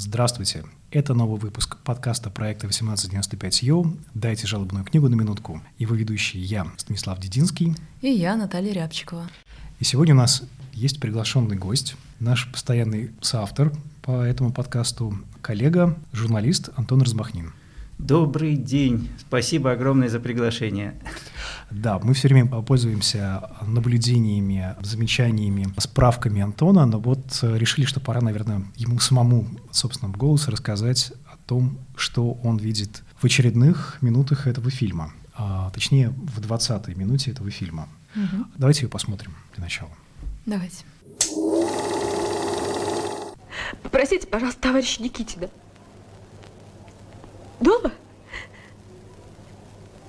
Здравствуйте. 0.00 0.62
Это 0.92 1.12
новый 1.12 1.40
выпуск 1.40 1.76
подкаста 1.82 2.30
проекта 2.30 2.66
1895 2.66 3.62
Йо. 3.64 3.84
Дайте 4.14 4.46
жалобную 4.46 4.84
книгу 4.84 5.08
на 5.08 5.16
минутку. 5.16 5.60
Его 5.76 5.96
ведущий 5.96 6.38
я, 6.38 6.68
Станислав 6.76 7.18
Дединский. 7.18 7.74
И 8.00 8.08
я, 8.08 8.36
Наталья 8.36 8.72
Рябчикова. 8.72 9.28
И 9.80 9.84
сегодня 9.84 10.14
у 10.14 10.18
нас 10.18 10.44
есть 10.72 11.00
приглашенный 11.00 11.56
гость, 11.56 11.96
наш 12.20 12.48
постоянный 12.52 13.10
соавтор 13.22 13.72
по 14.02 14.22
этому 14.22 14.52
подкасту, 14.52 15.18
коллега, 15.42 15.98
журналист 16.12 16.70
Антон 16.76 17.02
Размахнин. 17.02 17.52
Добрый 17.98 18.56
день. 18.56 19.10
Спасибо 19.18 19.72
огромное 19.72 20.08
за 20.08 20.20
приглашение. 20.20 20.94
Да, 21.70 21.98
мы 21.98 22.14
все 22.14 22.28
время 22.28 22.46
пользуемся 22.62 23.50
наблюдениями, 23.66 24.74
замечаниями, 24.80 25.66
справками 25.78 26.40
Антона, 26.40 26.86
но 26.86 26.98
вот 26.98 27.40
э, 27.42 27.58
решили, 27.58 27.84
что 27.84 28.00
пора, 28.00 28.20
наверное, 28.20 28.64
ему 28.76 28.98
самому 29.00 29.46
собственным 29.70 30.12
голосом 30.12 30.54
рассказать 30.54 31.12
о 31.26 31.36
том, 31.46 31.78
что 31.96 32.32
он 32.42 32.56
видит 32.56 33.02
в 33.20 33.24
очередных 33.24 33.98
минутах 34.00 34.46
этого 34.46 34.70
фильма, 34.70 35.12
а, 35.34 35.70
точнее, 35.70 36.10
в 36.10 36.40
20-й 36.40 36.94
минуте 36.94 37.32
этого 37.32 37.50
фильма. 37.50 37.88
Угу. 38.14 38.44
Давайте 38.56 38.82
ее 38.82 38.88
посмотрим 38.88 39.34
для 39.54 39.64
начала. 39.64 39.90
Давайте. 40.46 40.84
Попросите, 43.82 44.26
пожалуйста, 44.26 44.60
товарища 44.60 45.02
Никитина. 45.02 45.48
Дома? 47.60 47.92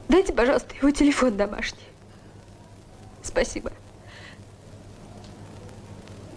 Дайте, 0.08 0.34
пожалуйста, 0.34 0.76
его 0.76 0.92
телефон 0.92 1.38
домашний. 1.38 1.80
Спасибо. 3.24 3.72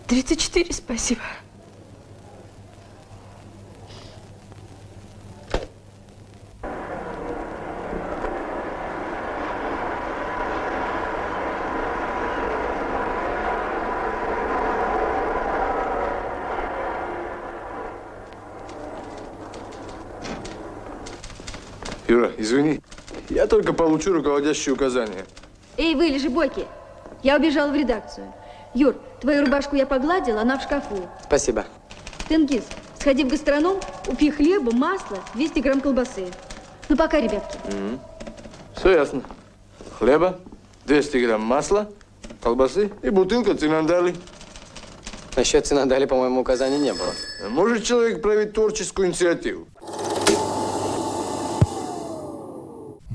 34, 0.09 0.73
спасибо. 0.73 1.23
Юра, 22.13 22.31
извини, 22.37 22.83
я 23.31 23.47
только 23.47 23.73
получу 23.73 24.13
руководящие 24.13 24.75
указания. 24.75 25.25
Эй, 25.79 25.95
вы, 25.95 26.09
лежебоки, 26.09 26.67
я 27.23 27.37
убежала 27.37 27.71
в 27.71 27.75
редакцию. 27.75 28.31
Юр, 28.75 28.97
твою 29.23 29.47
рубашку 29.47 29.77
я 29.77 29.87
погладила, 29.87 30.43
она 30.43 30.59
в 30.59 30.63
шкафу. 30.63 31.09
Спасибо. 31.25 31.65
Тенгиз, 32.29 32.65
сходи 33.01 33.25
в 33.25 33.29
гастроном, 33.29 33.79
упи 34.09 34.31
хлеба, 34.31 34.73
масла, 34.73 35.21
200 35.33 35.61
грамм 35.61 35.81
колбасы. 35.81 36.27
Ну, 36.91 36.99
пока, 36.99 37.19
ребятки. 37.19 37.57
Угу. 37.69 37.99
Все 38.77 38.91
ясно. 38.91 39.23
Хлеба, 39.99 40.39
200 40.85 41.17
грамм 41.17 41.41
масла, 41.41 41.91
колбасы 42.43 42.91
и 43.03 43.09
бутылка 43.09 43.55
цинандали. 43.55 44.15
Насчет 45.35 45.67
цинандали, 45.67 46.05
по-моему, 46.05 46.43
указаний 46.43 46.79
не 46.79 46.93
было. 46.93 47.15
Может 47.49 47.85
человек 47.85 48.21
проявить 48.21 48.53
творческую 48.53 49.09
инициативу? 49.09 49.67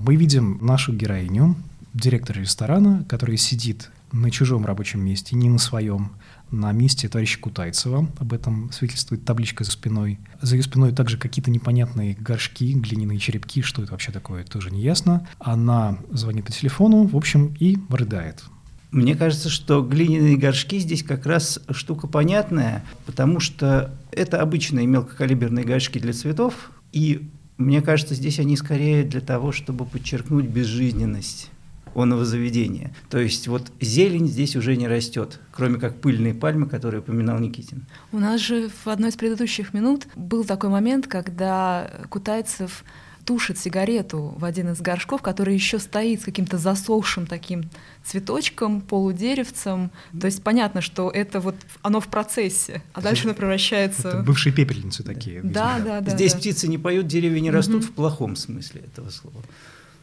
Мы 0.07 0.15
видим 0.15 0.57
нашу 0.61 0.93
героиню, 0.93 1.57
директора 1.93 2.39
ресторана, 2.39 3.03
который 3.09 3.35
сидит 3.35 3.91
на 4.13 4.31
чужом 4.31 4.65
рабочем 4.65 5.01
месте, 5.01 5.35
не 5.35 5.49
на 5.49 5.57
своем, 5.57 6.13
на 6.49 6.71
месте 6.71 7.09
товарища 7.09 7.37
Кутайцева. 7.41 8.07
Об 8.17 8.31
этом 8.31 8.71
свидетельствует 8.71 9.25
табличка 9.25 9.65
за 9.65 9.71
спиной. 9.71 10.17
За 10.41 10.55
ее 10.55 10.63
спиной 10.63 10.93
также 10.93 11.17
какие-то 11.17 11.51
непонятные 11.51 12.15
горшки, 12.17 12.71
глиняные 12.71 13.19
черепки. 13.19 13.61
Что 13.61 13.83
это 13.83 13.91
вообще 13.91 14.13
такое, 14.13 14.45
тоже 14.45 14.71
не 14.71 14.81
ясно. 14.81 15.27
Она 15.39 15.97
звонит 16.13 16.45
по 16.45 16.53
телефону, 16.53 17.05
в 17.05 17.17
общем, 17.17 17.53
и 17.59 17.77
рыдает. 17.89 18.45
Мне 18.91 19.13
кажется, 19.13 19.49
что 19.49 19.81
глиняные 19.81 20.37
горшки 20.37 20.79
здесь 20.79 21.03
как 21.03 21.25
раз 21.25 21.59
штука 21.71 22.07
понятная, 22.07 22.85
потому 23.05 23.41
что 23.41 23.93
это 24.13 24.41
обычные 24.41 24.87
мелкокалиберные 24.87 25.65
горшки 25.65 25.99
для 25.99 26.13
цветов, 26.13 26.71
и 26.93 27.29
мне 27.57 27.81
кажется, 27.81 28.15
здесь 28.15 28.39
они 28.39 28.55
скорее 28.55 29.03
для 29.03 29.21
того, 29.21 29.51
чтобы 29.51 29.85
подчеркнуть 29.85 30.45
безжизненность 30.45 31.49
онного 31.95 32.25
заведения. 32.25 32.93
То 33.09 33.17
есть 33.19 33.47
вот 33.47 33.71
зелень 33.81 34.27
здесь 34.27 34.55
уже 34.55 34.75
не 34.75 34.87
растет, 34.87 35.39
кроме 35.51 35.79
как 35.79 35.99
пыльные 35.99 36.35
пальмы, 36.35 36.67
которые 36.67 37.01
упоминал 37.01 37.39
Никитин. 37.39 37.85
У 38.11 38.19
нас 38.19 38.39
же 38.39 38.69
в 38.69 38.87
одной 38.87 39.09
из 39.09 39.15
предыдущих 39.15 39.73
минут 39.73 40.07
был 40.15 40.43
такой 40.45 40.69
момент, 40.69 41.07
когда 41.07 41.89
Кутайцев 42.09 42.83
тушит 43.27 43.59
сигарету 43.59 44.33
в 44.37 44.45
один 44.45 44.71
из 44.71 44.79
горшков, 44.79 45.21
который 45.21 45.53
еще 45.53 45.79
стоит 45.79 46.21
с 46.21 46.23
каким-то 46.23 46.57
засохшим 46.57 47.27
таким 47.27 47.69
цветочком, 48.05 48.79
полудеревцем. 48.79 49.91
То 50.17 50.27
есть 50.27 50.41
понятно, 50.41 50.79
что 50.79 51.11
это 51.11 51.41
вот 51.41 51.55
оно 51.81 51.99
в 51.99 52.07
процессе, 52.07 52.81
а 52.93 53.01
дальше 53.01 53.25
оно 53.25 53.33
превращается... 53.33 54.07
Это 54.07 54.23
бывшие 54.23 54.53
пепельницы 54.53 55.03
такие. 55.03 55.41
Да, 55.43 55.77
да, 55.83 55.99
да. 55.99 56.11
Здесь 56.11 56.31
да. 56.31 56.39
птицы 56.39 56.69
не 56.69 56.77
поют, 56.77 57.07
деревья 57.07 57.41
не 57.41 57.51
растут 57.51 57.83
угу. 57.83 57.91
в 57.91 57.91
плохом 57.91 58.37
смысле 58.37 58.81
этого 58.81 59.09
слова. 59.09 59.43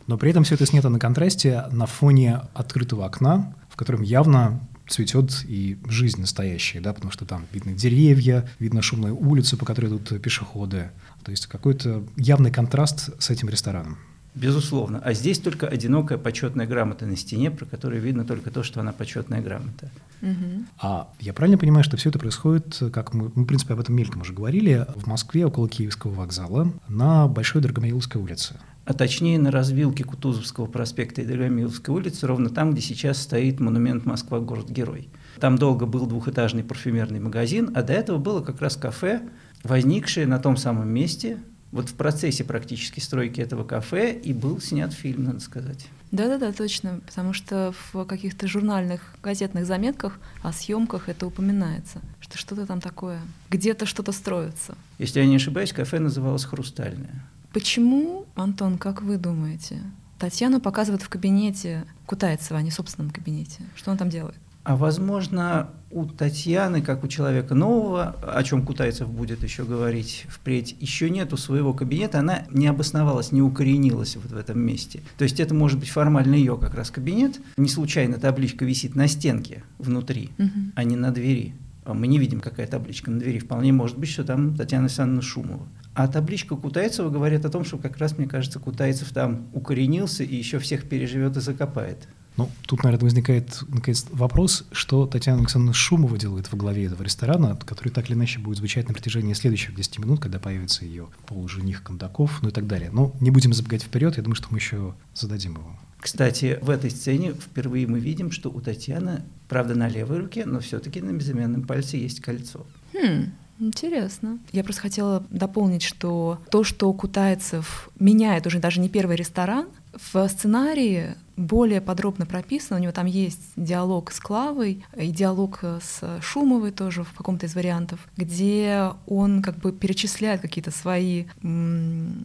Но 0.06 0.18
при 0.18 0.30
этом 0.30 0.44
все 0.44 0.56
это 0.56 0.66
снято 0.66 0.90
на 0.90 0.98
контрасте 0.98 1.64
на 1.72 1.86
фоне 1.86 2.42
открытого 2.52 3.06
окна, 3.06 3.56
в 3.70 3.76
котором 3.76 4.02
явно 4.02 4.60
цветет 4.86 5.44
и 5.48 5.78
жизнь 5.88 6.20
настоящая, 6.20 6.80
да, 6.80 6.92
потому 6.92 7.10
что 7.10 7.24
там 7.24 7.46
видны 7.52 7.72
деревья, 7.72 8.46
видно 8.58 8.82
шумная 8.82 9.12
улица, 9.12 9.56
по 9.56 9.64
которой 9.64 9.86
идут 9.86 10.20
пешеходы. 10.20 10.90
То 11.24 11.30
есть 11.30 11.46
какой-то 11.46 12.04
явный 12.16 12.50
контраст 12.50 13.10
с 13.20 13.30
этим 13.30 13.48
рестораном. 13.48 13.98
Безусловно. 14.34 15.00
А 15.04 15.12
здесь 15.12 15.38
только 15.38 15.68
одинокая 15.68 16.18
почетная 16.18 16.66
грамота 16.66 17.06
на 17.06 17.16
стене, 17.16 17.52
про 17.52 17.66
которую 17.66 18.02
видно 18.02 18.24
только 18.24 18.50
то, 18.50 18.64
что 18.64 18.80
она 18.80 18.92
почетная 18.92 19.40
грамота. 19.40 19.90
Угу. 20.22 20.64
А 20.80 21.08
я 21.20 21.32
правильно 21.32 21.56
понимаю, 21.56 21.84
что 21.84 21.96
все 21.96 22.10
это 22.10 22.18
происходит, 22.18 22.82
как 22.92 23.14
мы, 23.14 23.30
мы, 23.34 23.44
в 23.44 23.46
принципе, 23.46 23.74
об 23.74 23.80
этом 23.80 23.94
мельком 23.94 24.22
уже 24.22 24.32
говорили, 24.32 24.86
в 24.96 25.06
Москве 25.06 25.46
около 25.46 25.68
Киевского 25.68 26.12
вокзала 26.12 26.72
на 26.88 27.28
Большой 27.28 27.62
Драгомиловской 27.62 28.20
улице? 28.20 28.56
а 28.86 28.92
точнее 28.92 29.38
на 29.38 29.50
развилке 29.50 30.04
Кутузовского 30.04 30.66
проспекта 30.66 31.22
и 31.22 31.26
Драгомиловской 31.26 31.94
улицы, 31.94 32.26
ровно 32.26 32.50
там, 32.50 32.72
где 32.72 32.82
сейчас 32.82 33.18
стоит 33.18 33.60
монумент 33.60 34.04
«Москва. 34.04 34.40
Город-герой». 34.40 35.08
Там 35.40 35.56
долго 35.56 35.86
был 35.86 36.06
двухэтажный 36.06 36.62
парфюмерный 36.62 37.18
магазин, 37.18 37.70
а 37.74 37.82
до 37.82 37.92
этого 37.92 38.18
было 38.18 38.42
как 38.42 38.60
раз 38.60 38.76
кафе, 38.76 39.22
возникшее 39.64 40.26
на 40.26 40.38
том 40.38 40.56
самом 40.56 40.88
месте, 40.88 41.38
вот 41.72 41.88
в 41.88 41.94
процессе 41.94 42.44
практически 42.44 43.00
стройки 43.00 43.40
этого 43.40 43.64
кафе 43.64 44.12
и 44.12 44.32
был 44.32 44.60
снят 44.60 44.92
фильм, 44.92 45.24
надо 45.24 45.40
сказать. 45.40 45.88
Да-да-да, 46.12 46.52
точно, 46.52 47.00
потому 47.04 47.32
что 47.32 47.74
в 47.92 48.04
каких-то 48.04 48.46
журнальных 48.46 49.16
газетных 49.20 49.66
заметках 49.66 50.20
о 50.42 50.52
съемках 50.52 51.08
это 51.08 51.26
упоминается, 51.26 52.00
что 52.20 52.38
что-то 52.38 52.66
там 52.66 52.80
такое, 52.80 53.20
где-то 53.50 53.86
что-то 53.86 54.12
строится. 54.12 54.76
Если 54.98 55.18
я 55.18 55.26
не 55.26 55.34
ошибаюсь, 55.34 55.72
кафе 55.72 55.98
называлось 55.98 56.44
«Хрустальное». 56.44 57.24
Почему, 57.52 58.26
Антон, 58.36 58.78
как 58.78 59.02
вы 59.02 59.16
думаете, 59.16 59.80
Татьяну 60.20 60.60
показывают 60.60 61.02
в 61.02 61.08
кабинете 61.08 61.84
Кутайцева, 62.06 62.60
а 62.60 62.62
не 62.62 62.70
в 62.70 62.74
собственном 62.74 63.10
кабинете? 63.10 63.62
Что 63.74 63.90
он 63.90 63.96
там 63.96 64.10
делает? 64.10 64.38
А 64.64 64.76
возможно, 64.76 65.68
у 65.90 66.06
Татьяны, 66.06 66.80
как 66.80 67.04
у 67.04 67.08
человека 67.08 67.54
нового, 67.54 68.16
о 68.22 68.42
чем 68.42 68.64
Кутайцев 68.64 69.08
будет 69.08 69.42
еще 69.42 69.64
говорить 69.64 70.26
впредь, 70.28 70.74
еще 70.80 71.10
нету 71.10 71.36
своего 71.36 71.74
кабинета, 71.74 72.20
она 72.20 72.44
не 72.50 72.66
обосновалась, 72.66 73.30
не 73.30 73.42
укоренилась 73.42 74.16
вот 74.16 74.32
в 74.32 74.36
этом 74.36 74.58
месте. 74.58 75.02
То 75.18 75.24
есть 75.24 75.38
это 75.38 75.54
может 75.54 75.78
быть 75.78 75.90
формально 75.90 76.34
ее 76.34 76.56
как 76.56 76.74
раз 76.74 76.90
кабинет. 76.90 77.40
Не 77.58 77.68
случайно 77.68 78.18
табличка 78.18 78.64
висит 78.64 78.96
на 78.96 79.06
стенке 79.06 79.62
внутри, 79.78 80.30
угу. 80.38 80.72
а 80.74 80.84
не 80.84 80.96
на 80.96 81.12
двери. 81.12 81.54
А 81.84 81.92
мы 81.92 82.06
не 82.06 82.18
видим, 82.18 82.40
какая 82.40 82.66
табличка 82.66 83.10
на 83.10 83.18
двери. 83.18 83.38
Вполне 83.38 83.70
может 83.72 83.98
быть, 83.98 84.08
что 84.08 84.24
там 84.24 84.56
Татьяна 84.56 84.86
Александровна 84.86 85.20
Шумова. 85.20 85.68
А 85.94 86.08
табличка 86.08 86.56
Кутайцева 86.56 87.10
говорит 87.10 87.44
о 87.44 87.50
том, 87.50 87.64
что 87.64 87.76
как 87.76 87.98
раз, 87.98 88.16
мне 88.16 88.26
кажется, 88.26 88.58
Кутайцев 88.58 89.12
там 89.12 89.46
укоренился 89.52 90.24
и 90.24 90.34
еще 90.34 90.58
всех 90.58 90.88
переживет 90.88 91.36
и 91.36 91.40
закопает. 91.40 92.08
Ну, 92.36 92.50
тут, 92.66 92.82
наверное, 92.82 93.04
возникает 93.04 93.62
наконец, 93.68 94.06
вопрос, 94.10 94.64
что 94.72 95.06
Татьяна 95.06 95.40
Александровна 95.40 95.72
Шумова 95.72 96.18
делает 96.18 96.50
во 96.50 96.58
главе 96.58 96.86
этого 96.86 97.02
ресторана, 97.02 97.56
который 97.64 97.90
так 97.90 98.06
или 98.06 98.14
иначе 98.14 98.40
будет 98.40 98.58
звучать 98.58 98.88
на 98.88 98.94
протяжении 98.94 99.34
следующих 99.34 99.74
10 99.74 100.00
минут, 100.00 100.20
когда 100.20 100.38
появится 100.38 100.84
ее 100.84 101.08
полужених 101.26 101.82
Кондаков, 101.82 102.42
ну 102.42 102.48
и 102.48 102.52
так 102.52 102.66
далее. 102.66 102.90
Но 102.92 103.12
не 103.20 103.30
будем 103.30 103.52
забегать 103.52 103.84
вперед, 103.84 104.16
я 104.16 104.22
думаю, 104.22 104.36
что 104.36 104.48
мы 104.50 104.58
еще 104.58 104.94
зададим 105.14 105.52
его. 105.52 105.78
Кстати, 106.00 106.58
в 106.60 106.70
этой 106.70 106.90
сцене 106.90 107.32
впервые 107.32 107.86
мы 107.86 107.98
видим, 107.98 108.30
что 108.30 108.50
у 108.50 108.60
Татьяны, 108.60 109.22
правда, 109.48 109.74
на 109.74 109.88
левой 109.88 110.18
руке, 110.18 110.44
но 110.44 110.60
все-таки 110.60 111.00
на 111.00 111.12
безымянном 111.12 111.62
пальце 111.62 111.96
есть 111.96 112.20
кольцо. 112.20 112.66
Хм. 112.92 113.32
Интересно. 113.60 114.38
Я 114.52 114.64
просто 114.64 114.82
хотела 114.82 115.24
дополнить, 115.30 115.82
что 115.82 116.40
то, 116.50 116.64
что 116.64 116.92
Кутайцев 116.92 117.88
меняет 117.98 118.46
уже 118.46 118.58
даже 118.58 118.80
не 118.80 118.88
первый 118.88 119.16
ресторан, 119.16 119.68
в 120.12 120.28
сценарии 120.28 121.14
более 121.36 121.80
подробно 121.80 122.26
прописано. 122.26 122.78
У 122.78 122.82
него 122.82 122.92
там 122.92 123.06
есть 123.06 123.40
диалог 123.56 124.12
с 124.12 124.20
Клавой 124.20 124.84
и 124.96 125.08
диалог 125.08 125.60
с 125.62 126.20
Шумовой 126.20 126.70
тоже 126.70 127.04
в 127.04 127.12
каком-то 127.12 127.46
из 127.46 127.54
вариантов, 127.54 128.00
где 128.16 128.90
он 129.06 129.42
как 129.42 129.58
бы 129.58 129.72
перечисляет 129.72 130.40
какие-то 130.40 130.70
свои 130.70 131.24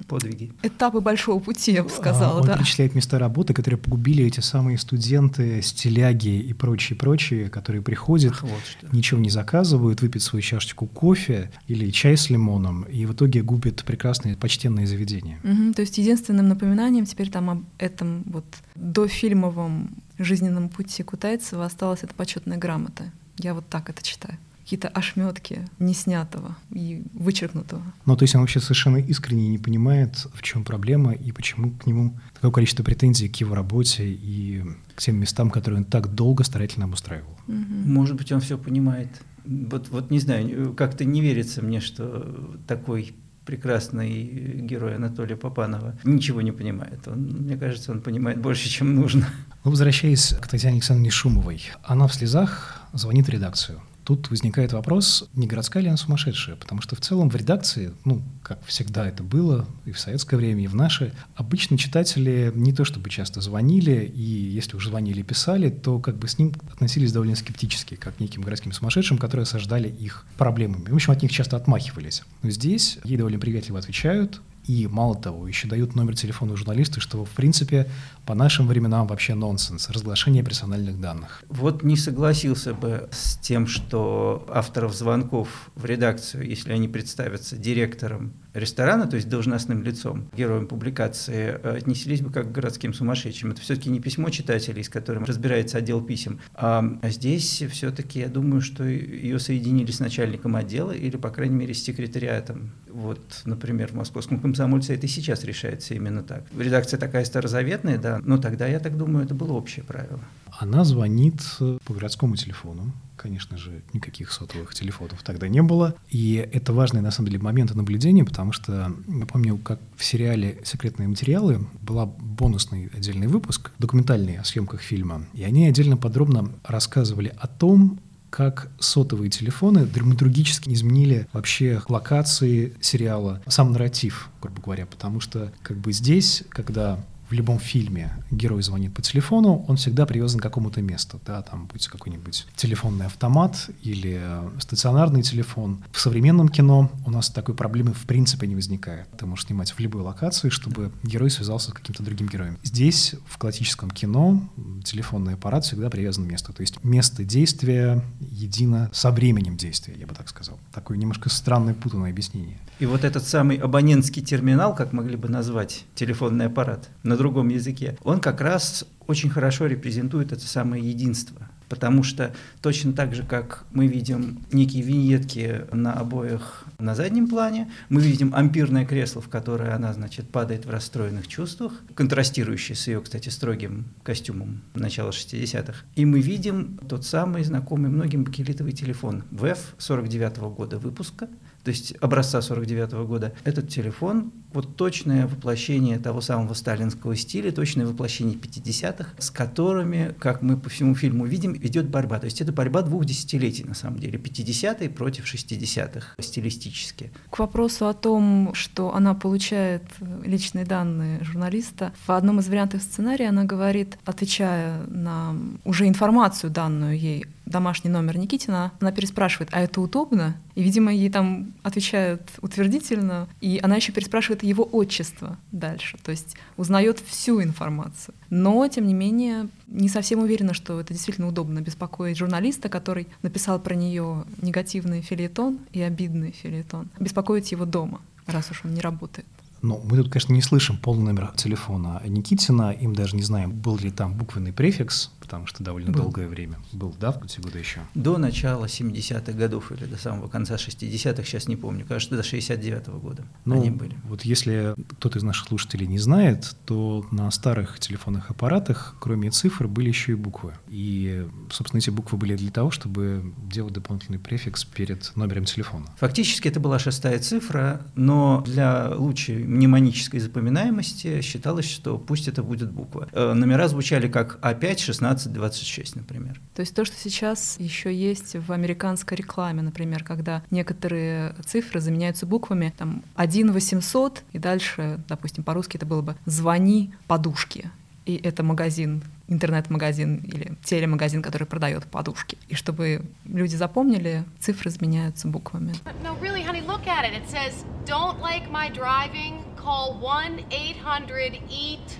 подвиги, 0.07 0.51
этапы 0.63 1.00
большого 1.00 1.39
пути, 1.39 1.73
я 1.73 1.83
бы 1.83 1.89
сказала. 1.89 2.33
А, 2.33 2.41
он 2.41 2.47
да. 2.47 2.57
перечисляет 2.57 2.95
места 2.95 3.19
работы, 3.19 3.53
которые 3.53 3.79
погубили 3.79 4.25
эти 4.25 4.39
самые 4.39 4.77
студенты, 4.77 5.61
стиляги 5.61 6.39
и 6.39 6.53
прочие-прочие, 6.53 7.50
которые 7.50 7.81
приходят, 7.81 8.33
Ах, 8.33 8.44
вот 8.44 8.91
ничего 8.91 9.19
не 9.19 9.29
заказывают, 9.29 10.01
выпить 10.01 10.23
свою 10.23 10.41
чашечку 10.41 10.88
кофе 10.88 11.51
или 11.67 11.89
чай 11.91 12.17
с 12.17 12.29
лимоном, 12.29 12.83
и 12.83 13.06
в 13.06 13.13
итоге 13.13 13.41
губят 13.41 13.83
прекрасные 13.83 14.35
почтенные 14.35 14.88
заведения. 14.88 15.39
Угу, 15.44 15.73
то 15.73 15.81
есть 15.81 15.97
единственным 15.97 16.47
напоминанием 16.47 17.06
теперь 17.06 17.29
там 17.29 17.50
об 17.50 17.63
этом 17.77 18.23
вот 18.27 18.45
дофильмовом 18.80 19.90
жизненном 20.18 20.70
пути 20.70 21.04
Кутайцева 21.04 21.66
осталась 21.66 22.04
эта 22.04 22.14
почетная 22.14 22.58
грамота. 22.58 23.12
Я 23.38 23.54
вот 23.54 23.68
так 23.70 23.90
это 23.90 24.04
читаю 24.04 24.38
какие-то 24.70 24.90
ошметки 24.90 25.68
неснятого 25.80 26.56
и 26.72 27.02
вычеркнутого. 27.14 27.81
Ну, 28.06 28.16
то 28.16 28.22
есть 28.22 28.36
он 28.36 28.42
вообще 28.42 28.60
совершенно 28.60 28.98
искренне 28.98 29.50
не 29.50 29.58
понимает, 29.58 30.28
в 30.31 30.44
чем 30.44 30.64
проблема 30.64 31.12
и 31.12 31.31
почему 31.31 31.72
к 31.72 31.88
нему 31.88 32.20
такое 32.36 32.52
количество 32.52 32.84
претензий 32.84 33.30
к 33.30 33.36
его 33.38 33.56
работе 33.56 34.04
и 34.06 34.64
к 34.94 35.02
тем 35.02 35.16
местам, 35.16 35.50
которые 35.50 35.80
он 35.80 35.86
так 35.86 36.14
долго 36.14 36.44
старательно 36.44 36.86
обустраивал. 36.86 37.36
Угу. 37.48 37.56
Может 37.58 38.16
быть, 38.16 38.31
он 38.31 38.42
все 38.42 38.60
понимает. 38.60 39.10
Вот, 39.44 39.90
вот 39.90 40.12
не 40.12 40.20
знаю, 40.20 40.76
как-то 40.76 41.04
не 41.04 41.22
верится 41.22 41.64
мне, 41.64 41.80
что 41.80 42.56
такой 42.68 43.16
прекрасный 43.50 44.62
герой 44.62 44.96
Анатолия 44.96 45.36
Попанова 45.36 45.98
ничего 46.04 46.42
не 46.42 46.51
понимает. 46.51 47.07
Он, 47.07 47.18
мне 47.18 47.57
кажется, 47.57 47.92
он 47.92 48.01
понимает 48.01 48.40
больше, 48.40 48.69
чем 48.69 48.94
нужно. 48.94 49.28
Ну, 49.66 49.72
возвращаясь 49.72 50.36
к 50.40 50.48
Татьяне 50.48 50.75
Александровне 50.75 51.10
Шумовой, 51.10 51.63
она 51.84 52.06
в 52.07 52.13
слезах 52.13 52.80
звонит 52.94 53.25
в 53.25 53.30
редакцию. 53.30 53.81
Тут 54.09 54.31
возникает 54.31 54.73
вопрос, 54.73 55.29
не 55.35 55.45
городская 55.45 55.83
ли 55.83 55.88
она 55.88 55.95
сумасшедшая, 55.95 56.56
потому 56.56 56.81
что 56.81 56.95
в 56.95 57.00
целом 57.00 57.29
в 57.29 57.35
редакции, 57.35 57.94
ну, 58.06 58.23
как 58.41 58.59
всегда 58.65 59.07
это 59.07 59.21
было 59.21 59.67
и 59.85 59.91
в 59.91 60.00
советское 60.00 60.35
время, 60.35 60.63
и 60.63 60.67
в 60.67 60.73
наше, 60.73 61.13
обычно 61.35 61.77
читатели 61.77 62.51
не 62.56 62.73
то 62.73 62.85
чтобы 62.85 63.11
часто 63.11 63.39
звонили, 63.39 64.11
и 64.15 64.23
если 64.23 64.75
уже 64.75 64.89
звонили 64.89 65.19
и 65.19 65.23
писали, 65.23 65.69
то 65.69 66.00
как 66.00 66.17
бы 66.17 66.27
с 66.27 66.39
ним 66.39 66.53
относились 66.73 67.11
довольно 67.11 67.35
скептически, 67.35 67.97
как 67.97 68.15
к 68.15 68.19
неким 68.19 68.41
городским 68.41 68.71
сумасшедшим, 68.71 69.19
которые 69.19 69.44
осаждали 69.44 69.89
их 69.89 70.25
проблемами. 70.39 70.89
В 70.89 70.95
общем, 70.95 71.13
от 71.13 71.21
них 71.21 71.31
часто 71.31 71.56
отмахивались. 71.56 72.23
Но 72.41 72.50
здесь 72.50 72.97
ей 73.03 73.15
довольно 73.15 73.38
приветливо 73.38 73.77
отвечают, 73.77 74.41
и 74.69 74.86
мало 74.86 75.16
того, 75.16 75.48
еще 75.48 75.68
дают 75.68 75.95
номер 75.95 76.16
телефона 76.16 76.56
журналиста, 76.56 77.01
что, 77.01 77.25
в 77.25 77.31
принципе, 77.31 77.89
по 78.27 78.36
нашим 78.36 78.68
временам 78.68 79.07
вообще 79.07 79.33
нонсенс, 79.33 79.89
разглашение 79.89 80.44
персональных 80.44 81.01
данных. 81.01 81.44
Вот 81.50 81.81
не 81.81 81.98
согласился 81.98 82.75
бы 82.75 83.10
с 83.12 83.36
тем, 83.38 83.66
что 83.66 84.45
авторов 84.48 84.94
звонков 84.94 85.71
в 85.74 85.86
редакцию, 85.86 86.48
если 86.48 86.71
они 86.71 86.88
представятся 86.88 87.57
директором 87.57 88.33
ресторана, 88.54 89.07
то 89.07 89.16
есть 89.16 89.27
должностным 89.27 89.81
лицом, 89.81 90.30
героем 90.36 90.68
публикации, 90.68 91.60
э, 91.63 91.77
отнеслись 91.77 92.21
бы 92.21 92.31
как 92.31 92.50
к 92.50 92.51
городским 92.51 92.94
сумасшедшим. 92.94 93.51
Это 93.51 93.62
все-таки 93.62 93.89
не 93.89 94.00
письмо 94.00 94.30
читателей, 94.30 94.83
с 94.83 94.89
которым 94.89 95.24
разбирается 95.24 95.80
отдел 95.80 96.01
писем, 96.01 96.39
а, 96.54 96.83
здесь 97.04 97.63
все-таки 97.71 98.19
я 98.19 98.27
думаю, 98.27 98.62
что 98.62 98.83
ее 98.83 99.39
соединили 99.39 99.92
с 99.92 100.00
начальником 100.00 100.56
отдела 100.56 100.92
или, 100.92 101.18
по 101.18 101.30
крайней 101.31 101.56
мере, 101.56 101.74
с 101.74 101.83
секретариатом. 101.83 102.71
Вот, 102.91 103.41
например, 103.45 103.89
в 103.89 103.95
московском 103.95 104.39
комсомольце 104.39 104.95
это 104.95 105.06
и 105.06 105.09
сейчас 105.09 105.44
решается 105.44 105.94
именно 105.94 106.24
так. 106.24 106.44
Редакция 106.57 107.00
такая 107.00 107.25
старозаветная, 107.25 107.97
да, 107.97 108.19
но 108.24 108.38
тогда, 108.38 108.68
я 108.68 108.80
так 108.80 108.97
думаю, 108.97 109.25
это 109.25 109.33
было 109.33 109.53
общее 109.53 109.83
правило. 109.83 110.19
Она 110.59 110.83
звонит 110.83 111.41
по 111.86 111.94
городскому 111.94 112.36
телефону, 112.36 112.91
конечно 113.15 113.57
же, 113.57 113.81
никаких 113.94 114.31
сотовых 114.31 114.74
телефонов 114.74 115.21
тогда 115.24 115.47
не 115.47 115.62
было. 115.62 115.95
И 116.09 116.36
это 116.51 116.74
важный, 116.74 117.01
на 117.01 117.12
самом 117.12 117.30
деле, 117.30 117.41
момент 117.41 117.74
наблюдения, 117.75 118.24
потому 118.24 118.51
что 118.51 118.94
я 119.07 119.25
помню, 119.25 119.57
как 119.57 119.80
в 119.95 120.03
сериале 120.03 120.59
«Секретные 120.63 121.07
материалы» 121.07 121.65
была 121.81 122.06
бонусный 122.06 122.89
отдельный 122.95 123.27
выпуск, 123.27 123.71
документальный 123.80 124.38
о 124.38 124.44
съемках 124.44 124.81
фильма, 124.81 125.25
и 125.33 125.44
они 125.44 125.68
отдельно 125.68 125.97
подробно 125.97 126.51
рассказывали 126.63 127.33
о 127.38 127.47
том, 127.47 128.00
как 128.30 128.70
сотовые 128.80 129.30
телефоны 129.30 129.86
драматургически 129.86 130.70
изменили 130.70 131.28
вообще 131.34 131.81
локации 131.88 132.74
сериала, 132.81 133.42
сам 133.48 133.72
нарратив, 133.72 134.30
грубо 134.42 134.62
говоря, 134.62 134.86
потому 134.86 135.20
что 135.20 135.52
как 135.64 135.78
бы 135.78 135.92
здесь, 135.94 136.44
когда 136.50 137.00
в 137.30 137.34
любом 137.34 137.60
фильме 137.60 138.12
герой 138.31 138.62
звонит 138.64 138.94
по 138.94 139.02
телефону, 139.02 139.66
он 139.68 139.78
всегда 139.78 140.06
привязан 140.06 140.40
к 140.40 140.44
какому-то 140.44 140.81
месту, 140.81 141.22
да, 141.26 141.42
там 141.42 141.68
будет 141.68 141.88
какой-нибудь 141.88 142.48
телефонный 142.56 143.06
автомат 143.06 143.70
или 143.84 144.22
стационарный 144.60 145.22
телефон. 145.22 145.84
В 145.92 146.00
современном 146.00 146.50
кино 146.50 146.92
у 147.06 147.12
нас 147.12 147.30
такой 147.30 147.56
проблемы 147.56 147.94
в 147.94 148.06
принципе 148.06 148.48
не 148.48 148.56
возникает. 148.56 149.08
Ты 149.18 149.26
можешь 149.26 149.46
снимать 149.46 149.72
в 149.72 149.80
любой 149.80 150.02
локации, 150.02 150.50
чтобы 150.50 150.92
герой 151.04 151.30
связался 151.30 151.70
с 151.70 151.74
каким-то 151.74 152.04
другим 152.04 152.28
героем. 152.28 152.58
Здесь, 152.64 153.16
в 153.28 153.38
классическом 153.38 153.92
кино, 153.92 154.42
телефонный 154.84 155.36
аппарат 155.36 155.66
всегда 155.66 155.90
привязан 155.90 156.26
к 156.26 156.31
месту. 156.31 156.54
То 156.54 156.62
есть 156.62 156.84
место 156.84 157.24
действия 157.24 158.04
едино 158.20 158.90
со 158.92 159.12
временем 159.12 159.56
действия, 159.56 159.94
я 159.98 160.08
бы 160.08 160.16
так 160.16 160.30
сказал. 160.30 160.60
Такое 160.74 160.98
немножко 160.98 161.30
странное, 161.30 161.74
путанное 161.74 162.10
объяснение. 162.10 162.58
И 162.80 162.86
вот 162.86 163.04
этот 163.04 163.28
самый 163.28 163.58
абонентский 163.58 164.24
терминал, 164.24 164.74
как 164.74 164.94
могли 164.94 165.16
бы 165.16 165.28
назвать 165.28 165.86
телефонный 165.96 166.46
аппарат 166.46 166.90
на 167.04 167.18
другом 167.19 167.50
языке, 167.50 167.98
он 168.04 168.19
как 168.19 168.42
раз 168.42 168.86
очень 169.07 169.30
хорошо 169.30 169.68
репрезентует 169.68 170.31
это 170.31 170.48
самое 170.48 170.83
единство. 170.83 171.50
Потому 171.68 172.01
что 172.01 172.33
точно 172.62 172.94
так 172.94 173.13
же, 173.13 173.24
как 173.24 173.66
мы 173.71 173.86
видим 173.86 174.39
некие 174.51 174.81
виньетки 174.81 175.66
на 175.71 175.94
обоях 175.94 176.66
на 176.80 176.95
заднем 176.95 177.27
плане, 177.27 177.69
мы 177.89 178.01
видим 178.01 178.33
ампирное 178.33 178.86
кресло, 178.86 179.21
в 179.21 179.30
которое 179.30 179.75
она, 179.75 179.94
значит, 179.94 180.30
падает 180.30 180.66
в 180.66 180.69
расстроенных 180.71 181.27
чувствах, 181.27 181.74
контрастирующее 181.94 182.75
с 182.75 182.88
ее, 182.88 183.01
кстати, 183.01 183.30
строгим 183.30 183.86
костюмом 184.01 184.62
начала 184.74 185.12
60-х. 185.12 185.86
И 185.95 186.06
мы 186.06 186.21
видим 186.21 186.80
тот 186.89 187.06
самый 187.06 187.44
знакомый 187.44 187.92
многим 187.92 188.24
бакелитовый 188.24 188.71
телефон 188.71 189.24
ВЭФ 189.30 189.75
49 189.77 190.38
-го 190.38 190.54
года 190.54 190.80
выпуска, 190.80 191.30
то 191.63 191.71
есть 191.71 191.94
образца 192.01 192.41
49 192.41 192.94
-го 192.94 193.06
года, 193.06 193.33
этот 193.44 193.69
телефон 193.69 194.31
вот 194.53 194.75
точное 194.75 195.27
воплощение 195.27 196.00
того 196.00 196.21
самого 196.21 196.53
сталинского 196.53 197.15
стиля, 197.15 197.51
точное 197.51 197.85
воплощение 197.85 198.35
50-х, 198.35 199.11
с 199.17 199.29
которыми, 199.29 200.15
как 200.19 200.41
мы 200.41 200.57
по 200.57 200.69
всему 200.69 200.95
фильму 200.95 201.25
видим, 201.25 201.56
идет 201.56 201.88
борьба. 201.88 202.19
То 202.19 202.25
есть 202.25 202.41
это 202.41 202.51
борьба 202.51 202.81
двух 202.81 203.06
десятилетий, 203.06 203.63
на 203.63 203.75
самом 203.75 204.00
деле, 204.00 204.17
50-е 204.17 204.89
против 204.89 205.31
60-х 205.31 206.15
стилистически. 206.19 207.11
К 207.30 207.39
вопросу 207.39 207.87
о 207.87 207.94
том, 207.94 208.51
что 208.54 208.95
она 208.95 209.13
получает 209.13 209.83
личные 210.23 210.66
данные 210.66 211.23
журналиста, 211.23 211.94
в 212.07 212.11
одном 212.11 212.39
из 212.39 212.47
вариантов 212.47 212.81
сценария 212.81 213.30
она 213.30 213.44
говорит, 213.44 213.97
отвечая 214.06 214.83
на 214.87 215.35
уже 215.63 215.87
информацию 215.87 216.49
данную 216.49 216.97
ей 216.97 217.25
домашний 217.49 217.89
номер 217.89 218.18
Никитина, 218.18 218.71
она 218.79 218.91
переспрашивает, 218.91 219.49
а 219.51 219.59
это 219.59 219.81
удобно? 219.81 220.37
И, 220.56 220.63
видимо, 220.63 220.94
ей 220.94 221.09
там 221.09 221.53
отвечают 221.63 222.21
утвердительно, 222.41 223.27
и 223.41 223.59
она 223.61 223.75
еще 223.75 223.91
переспрашивает 223.91 224.44
его 224.44 224.63
отчество 224.63 225.37
дальше, 225.51 225.97
то 226.03 226.11
есть 226.11 226.37
узнает 226.57 226.99
всю 226.99 227.41
информацию. 227.41 228.13
Но, 228.29 228.68
тем 228.68 228.87
не 228.87 228.94
менее, 228.94 229.49
не 229.68 229.89
совсем 229.89 230.19
уверена, 230.19 230.53
что 230.53 230.79
это 230.79 230.94
действительно 230.94 231.27
удобно 231.27 231.59
беспокоить 231.59 232.18
журналиста, 232.18 232.69
который 232.69 233.07
написал 233.21 233.59
про 233.59 233.75
нее 233.75 234.23
негативный 234.41 235.01
филетон 235.01 235.59
и 235.73 235.81
обидный 235.81 236.31
филетон, 236.31 236.89
беспокоить 236.99 237.51
его 237.51 237.65
дома, 237.65 238.01
раз 238.27 238.51
уж 238.51 238.61
он 238.63 238.73
не 238.73 238.81
работает. 238.81 239.25
Ну, 239.61 239.81
мы 239.83 239.97
тут, 239.97 240.09
конечно, 240.09 240.33
не 240.33 240.41
слышим 240.41 240.77
полный 240.77 241.11
номер 241.11 241.33
телефона 241.35 242.01
Никитина, 242.06 242.71
им 242.71 242.95
даже 242.95 243.15
не 243.15 243.23
знаем, 243.23 243.51
был 243.51 243.77
ли 243.77 243.91
там 243.91 244.13
буквенный 244.13 244.53
префикс, 244.53 245.11
потому 245.30 245.45
что 245.45 245.64
довольно 245.64 245.92
был. 245.92 246.02
долгое 246.02 246.28
время 246.28 246.57
был, 246.74 246.95
да, 247.00 247.12
в 247.12 247.28
те 247.28 247.40
годы 247.40 247.59
еще? 247.59 247.81
До 247.94 248.18
начала 248.18 248.66
70-х 248.66 249.31
годов 249.33 249.71
или 249.71 249.86
до 249.86 249.95
самого 249.95 250.28
конца 250.28 250.56
60-х, 250.56 251.24
сейчас 251.24 251.48
не 251.48 251.56
помню, 251.56 251.86
кажется, 251.86 252.16
до 252.16 252.24
69-го 252.24 252.98
года 252.98 253.26
ну, 253.45 253.62
они 253.62 253.69
были. 253.69 253.95
Вот 254.06 254.24
если 254.24 254.74
кто-то 254.98 255.19
из 255.19 255.24
наших 255.24 255.50
слушателей 255.50 255.86
не 255.86 256.00
знает, 256.00 256.56
то 256.66 257.06
на 257.12 257.30
старых 257.30 257.80
телефонных 257.80 258.31
аппаратах, 258.31 258.95
кроме 259.00 259.30
цифр, 259.30 259.68
были 259.68 259.90
еще 259.90 260.14
и 260.14 260.16
буквы. 260.16 260.54
И, 260.68 261.28
собственно, 261.52 261.80
эти 261.80 261.92
буквы 261.92 262.18
были 262.18 262.36
для 262.36 262.50
того, 262.50 262.71
чтобы 262.71 263.31
делать 263.52 263.74
дополнительный 263.74 264.18
префикс 264.18 264.66
перед 264.66 265.16
номером 265.16 265.45
телефона. 265.45 265.86
Фактически 266.00 266.48
это 266.48 266.59
была 266.59 266.80
шестая 266.80 267.19
цифра, 267.19 267.81
но 267.94 268.44
для 268.48 268.95
лучшей 268.95 269.44
мнемонической 269.44 270.19
запоминаемости 270.19 271.21
считалось, 271.21 271.69
что 271.69 272.00
пусть 272.00 272.28
это 272.28 272.42
будет 272.42 272.71
буква. 272.71 273.07
Э, 273.12 273.33
номера 273.33 273.68
звучали 273.68 274.07
как 274.07 274.40
А5, 274.42 274.80
16, 274.80 275.19
26, 275.28 275.97
например. 275.97 276.40
То 276.56 276.61
есть 276.61 276.73
то, 276.73 276.85
что 276.85 276.95
сейчас 276.95 277.57
еще 277.59 277.94
есть 277.94 278.35
в 278.35 278.52
американской 278.54 279.18
рекламе, 279.18 279.61
например, 279.61 280.04
когда 280.04 280.44
некоторые 280.52 281.35
цифры 281.45 281.81
заменяются 281.81 282.26
буквами, 282.26 282.73
там 282.78 283.04
1 283.16 283.52
800, 283.52 284.23
и 284.31 284.40
дальше, 284.40 284.99
допустим, 285.09 285.44
по-русски 285.44 285.78
это 285.78 285.85
было 285.85 286.02
бы 286.02 286.16
«звони 286.26 286.94
подушке» 287.07 287.71
и 288.09 288.19
это 288.23 288.42
магазин, 288.42 289.04
интернет-магазин 289.28 290.18
или 290.23 290.57
телемагазин, 290.64 291.21
который 291.21 291.45
продает 291.45 291.85
подушки. 291.85 292.40
И 292.47 292.56
чтобы 292.56 293.04
люди 293.26 293.56
запомнили, 293.56 294.23
цифры 294.40 294.71
изменяются 294.71 295.28
буквами. 295.28 295.73
No, 296.04 296.19
really, 296.19 296.42
honey, 296.44 296.66
look 296.66 296.88
at 296.88 297.06
it. 297.06 297.14
It 297.14 297.30
says, 297.30 297.64
don't 297.85 298.19
like 298.19 298.49
my 298.49 298.69
driving, 298.69 299.44
call 299.56 299.99
1-800-EAT. 300.02 301.97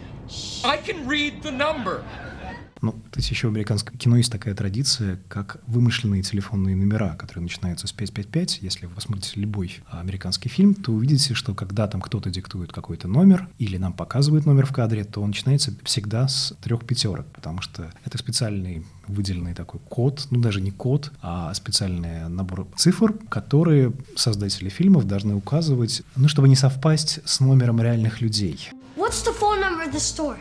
I 0.63 0.77
can 0.77 1.07
read 1.07 1.43
the 1.43 1.51
number. 1.51 2.03
Ну, 2.81 2.93
то 2.93 3.17
есть 3.17 3.29
еще 3.29 3.48
в 3.48 3.51
американском 3.51 3.98
кино 3.98 4.17
есть 4.17 4.31
такая 4.31 4.55
традиция, 4.55 5.19
как 5.27 5.62
вымышленные 5.67 6.24
телефонные 6.24 6.75
номера, 6.75 7.15
которые 7.15 7.43
начинаются 7.43 7.88
с 7.88 7.91
555. 7.91 8.59
Если 8.62 8.86
вы 8.86 8.95
посмотрите 8.95 9.39
любой 9.39 9.79
американский 9.89 10.50
фильм, 10.50 10.74
то 10.74 10.91
увидите, 10.91 11.33
что 11.33 11.53
когда 11.53 11.88
там 11.88 12.01
кто-то 12.01 12.29
диктует 12.29 12.71
какой-то 12.71 13.07
номер 13.07 13.48
или 13.57 13.77
нам 13.77 13.93
показывает 13.93 14.45
номер 14.45 14.65
в 14.65 14.71
кадре, 14.71 15.03
то 15.03 15.21
он 15.21 15.29
начинается 15.29 15.74
всегда 15.83 16.27
с 16.27 16.55
трех 16.62 16.86
пятерок, 16.86 17.25
потому 17.33 17.62
что 17.62 17.91
это 18.05 18.17
специальный 18.17 18.86
выделенный 19.07 19.53
такой 19.53 19.79
код, 19.89 20.27
ну 20.29 20.39
даже 20.39 20.62
не 20.62 20.71
код, 20.71 21.12
а 21.21 21.53
специальный 21.53 22.29
набор 22.29 22.67
цифр, 22.77 23.13
которые 23.29 23.93
создатели 24.15 24.69
фильмов 24.69 25.05
должны 25.05 25.36
указывать, 25.36 26.03
ну 26.15 26.27
чтобы 26.27 26.48
не 26.48 26.55
совпасть 26.55 27.19
с 27.25 27.39
номером 27.39 27.81
реальных 27.81 28.21
людей. 28.21 28.69
What's 28.95 29.24
the 29.25 29.33
phone 29.33 29.59
number 29.59 29.86
of 29.86 29.93
the 29.93 30.00
store? 30.00 30.38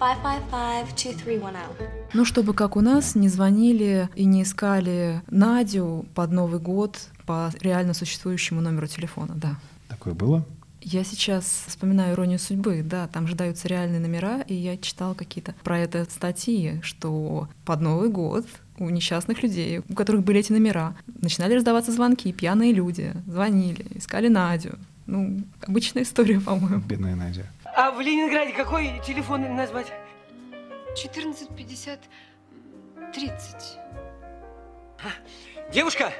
555-2310. 0.00 1.88
Ну, 2.14 2.24
чтобы 2.24 2.54
как 2.54 2.76
у 2.76 2.80
нас 2.80 3.14
не 3.14 3.28
звонили 3.28 4.08
и 4.14 4.24
не 4.24 4.42
искали 4.42 5.22
Надю 5.28 6.06
под 6.14 6.32
Новый 6.32 6.60
год 6.60 6.98
по 7.26 7.50
реально 7.60 7.94
существующему 7.94 8.60
номеру 8.60 8.86
телефона, 8.86 9.34
да. 9.34 9.56
Такое 9.88 10.14
было? 10.14 10.44
Я 10.80 11.04
сейчас 11.04 11.64
вспоминаю 11.66 12.14
«Иронию 12.14 12.38
судьбы», 12.38 12.82
да, 12.84 13.08
там 13.08 13.26
же 13.26 13.34
даются 13.34 13.68
реальные 13.68 14.00
номера, 14.00 14.40
и 14.42 14.54
я 14.54 14.76
читала 14.76 15.14
какие-то 15.14 15.54
про 15.64 15.78
это 15.78 16.04
статьи, 16.04 16.80
что 16.82 17.48
под 17.66 17.80
Новый 17.80 18.08
год 18.08 18.46
у 18.78 18.88
несчастных 18.88 19.42
людей, 19.42 19.80
у 19.88 19.94
которых 19.94 20.22
были 20.22 20.38
эти 20.38 20.52
номера, 20.52 20.94
начинали 21.20 21.54
раздаваться 21.54 21.92
звонки, 21.92 22.32
пьяные 22.32 22.72
люди 22.72 23.12
звонили, 23.26 23.86
искали 23.96 24.28
Надю. 24.28 24.78
Ну, 25.08 25.40
обычная 25.66 26.02
история, 26.02 26.38
по-моему. 26.38 26.80
Бедная 26.80 27.16
Надя. 27.16 27.46
А 27.64 27.90
в 27.90 27.98
Ленинграде 27.98 28.52
какой 28.52 29.00
телефон 29.06 29.56
назвать? 29.56 29.90
1450 30.92 31.98
30. 33.14 33.78
Девушка, 35.72 36.12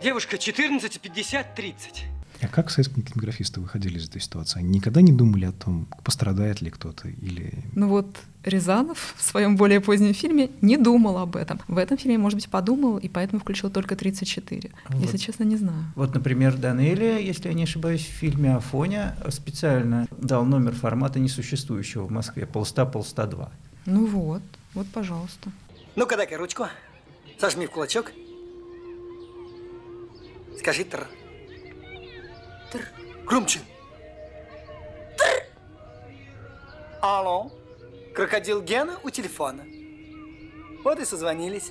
девушка, 0.00 0.38
14, 0.38 1.00
50, 1.00 1.54
30. 1.54 2.04
А 2.44 2.48
как 2.48 2.70
советские 2.70 3.02
кинематографисты 3.02 3.60
выходили 3.60 3.96
из 3.96 4.06
этой 4.06 4.20
ситуации? 4.20 4.58
Они 4.58 4.68
никогда 4.68 5.00
не 5.00 5.12
думали 5.12 5.46
о 5.46 5.52
том, 5.52 5.88
пострадает 6.02 6.60
ли 6.60 6.70
кто-то 6.70 7.08
или... 7.08 7.64
Ну 7.74 7.88
вот 7.88 8.18
Рязанов 8.44 9.14
в 9.16 9.22
своем 9.22 9.56
более 9.56 9.80
позднем 9.80 10.12
фильме 10.12 10.50
не 10.60 10.76
думал 10.76 11.16
об 11.16 11.36
этом. 11.36 11.60
В 11.68 11.78
этом 11.78 11.96
фильме, 11.96 12.18
может 12.18 12.36
быть, 12.36 12.50
подумал, 12.50 12.98
и 12.98 13.08
поэтому 13.08 13.40
включил 13.40 13.70
только 13.70 13.96
34. 13.96 14.70
Вот. 14.88 15.02
Если 15.02 15.16
честно, 15.16 15.44
не 15.44 15.56
знаю. 15.56 15.86
Вот, 15.96 16.12
например, 16.12 16.54
Данелия, 16.58 17.18
если 17.18 17.48
я 17.48 17.54
не 17.54 17.62
ошибаюсь, 17.62 18.02
в 18.02 18.12
фильме 18.12 18.56
«Афоня» 18.56 19.16
специально 19.30 20.06
дал 20.10 20.44
номер 20.44 20.74
формата 20.74 21.18
несуществующего 21.18 22.04
в 22.04 22.10
Москве. 22.10 22.44
Полста, 22.44 22.84
полста 22.84 23.26
два. 23.26 23.50
Ну 23.86 24.04
вот, 24.04 24.42
вот, 24.74 24.86
пожалуйста. 24.88 25.50
Ну-ка, 25.96 26.18
дай-ка 26.18 26.36
ручку. 26.36 26.66
Сожми 27.40 27.66
в 27.66 27.70
кулачок. 27.70 28.12
Скажи 30.58 30.84
тр. 30.84 31.08
Тр. 32.74 32.88
Громче. 33.24 33.60
Тр. 35.16 35.46
Алло. 37.00 37.52
Крокодил 38.12 38.62
Гена 38.62 38.98
у 39.04 39.10
телефона. 39.10 39.62
Вот 40.82 40.98
и 40.98 41.04
созвонились. 41.04 41.70